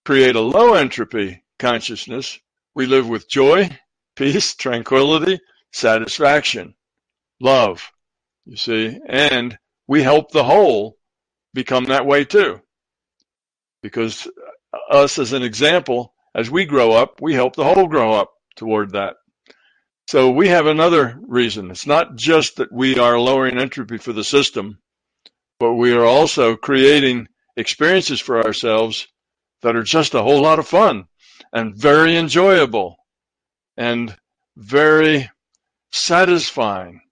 [0.04, 2.38] create a low entropy consciousness,
[2.74, 3.70] we live with joy,
[4.14, 5.40] peace, tranquility,
[5.72, 6.74] satisfaction,
[7.40, 7.90] love,
[8.44, 10.98] you see, and we help the whole
[11.54, 12.60] become that way too.
[13.82, 14.26] Because
[14.72, 18.32] uh, us as an example, as we grow up, we help the whole grow up
[18.56, 19.16] toward that.
[20.08, 21.70] So we have another reason.
[21.70, 24.78] It's not just that we are lowering entropy for the system,
[25.60, 27.28] but we are also creating
[27.58, 29.06] experiences for ourselves
[29.60, 31.04] that are just a whole lot of fun
[31.52, 32.96] and very enjoyable
[33.76, 34.16] and
[34.56, 35.30] very
[35.92, 37.02] satisfying.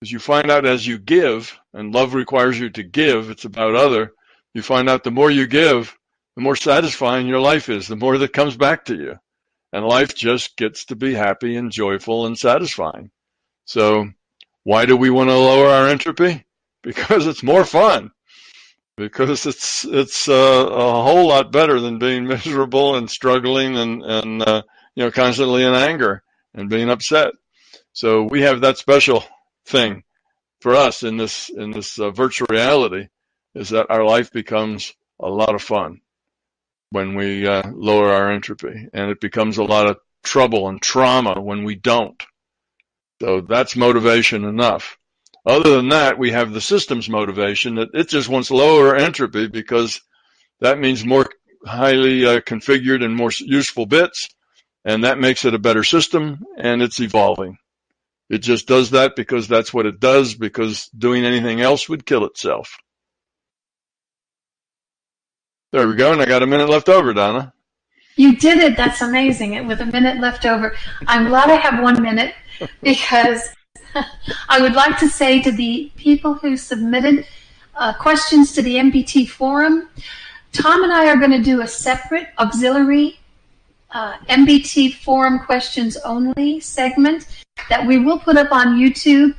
[0.00, 3.76] Because you find out as you give, and love requires you to give, it's about
[3.76, 4.10] other,
[4.54, 5.96] you find out the more you give,
[6.34, 9.18] the more satisfying your life is, the more that comes back to you
[9.72, 13.10] and life just gets to be happy and joyful and satisfying.
[13.64, 14.10] So
[14.64, 16.44] why do we want to lower our entropy?
[16.82, 18.10] Because it's more fun.
[18.96, 20.32] Because it's it's uh,
[20.70, 24.62] a whole lot better than being miserable and struggling and and uh,
[24.94, 26.22] you know constantly in anger
[26.54, 27.32] and being upset.
[27.94, 29.24] So we have that special
[29.64, 30.02] thing
[30.60, 33.08] for us in this in this uh, virtual reality
[33.54, 36.00] is that our life becomes a lot of fun
[36.92, 41.40] when we uh, lower our entropy, and it becomes a lot of trouble and trauma
[41.40, 42.22] when we don't.
[43.20, 44.98] So that's motivation enough.
[45.44, 50.00] Other than that, we have the systems motivation that it just wants lower entropy because
[50.60, 51.28] that means more
[51.64, 54.28] highly uh, configured and more useful bits,
[54.84, 57.58] and that makes it a better system, and it's evolving.
[58.28, 62.24] It just does that because that's what it does, because doing anything else would kill
[62.24, 62.78] itself.
[65.72, 67.54] There we go, and I got a minute left over, Donna.
[68.16, 68.76] You did it.
[68.76, 69.66] That's amazing.
[69.66, 70.76] With a minute left over.
[71.06, 72.34] I'm glad I have one minute
[72.82, 73.40] because
[74.50, 77.26] I would like to say to the people who submitted
[77.74, 79.88] uh, questions to the MBT forum,
[80.52, 83.18] Tom and I are going to do a separate auxiliary
[83.92, 87.26] uh, MBT forum questions only segment
[87.70, 89.34] that we will put up on YouTube.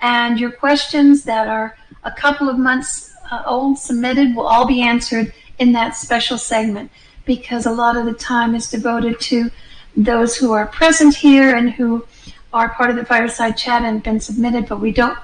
[0.00, 4.82] And your questions that are a couple of months uh, old submitted will all be
[4.82, 6.90] answered in that special segment
[7.24, 9.50] because a lot of the time is devoted to
[9.96, 12.06] those who are present here and who
[12.52, 15.18] are part of the fireside chat and been submitted, but we don't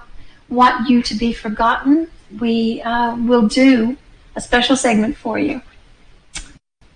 [0.49, 2.09] want you to be forgotten.
[2.41, 3.97] We uh, will do
[4.35, 5.62] a special segment for you.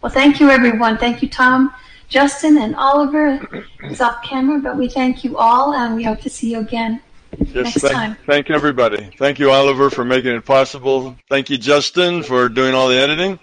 [0.03, 0.99] Well, thank you, everyone.
[0.99, 1.73] Thank you, Tom,
[2.09, 6.31] Justin, and Oliver is off camera, but we thank you all, and we hope to
[6.31, 7.01] see you again
[7.39, 8.17] Yes, Next thank, time.
[8.27, 9.11] thank everybody.
[9.19, 11.17] Thank you, Oliver, for making it possible.
[11.29, 13.39] Thank you, Justin, for doing all the editing.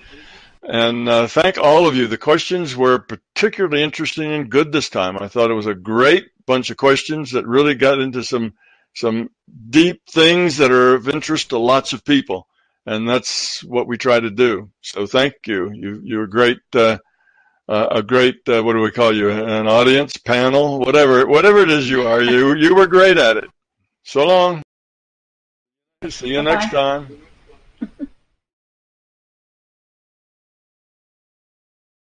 [0.64, 2.08] And uh, thank all of you.
[2.08, 5.18] The questions were particularly interesting and good this time.
[5.20, 8.54] I thought it was a great bunch of questions that really got into some
[8.96, 9.30] some
[9.70, 12.48] deep things that are of interest to lots of people,
[12.86, 14.70] and that's what we try to do.
[14.82, 15.72] So thank you.
[15.74, 16.60] You you're great.
[16.74, 16.98] Uh,
[17.68, 19.30] uh, a great uh, what do we call you?
[19.30, 22.22] An audience panel, whatever whatever it is you are.
[22.22, 23.50] You you were great at it.
[24.04, 24.62] So long.
[26.10, 26.51] See you Bye-bye.
[26.51, 27.08] next time.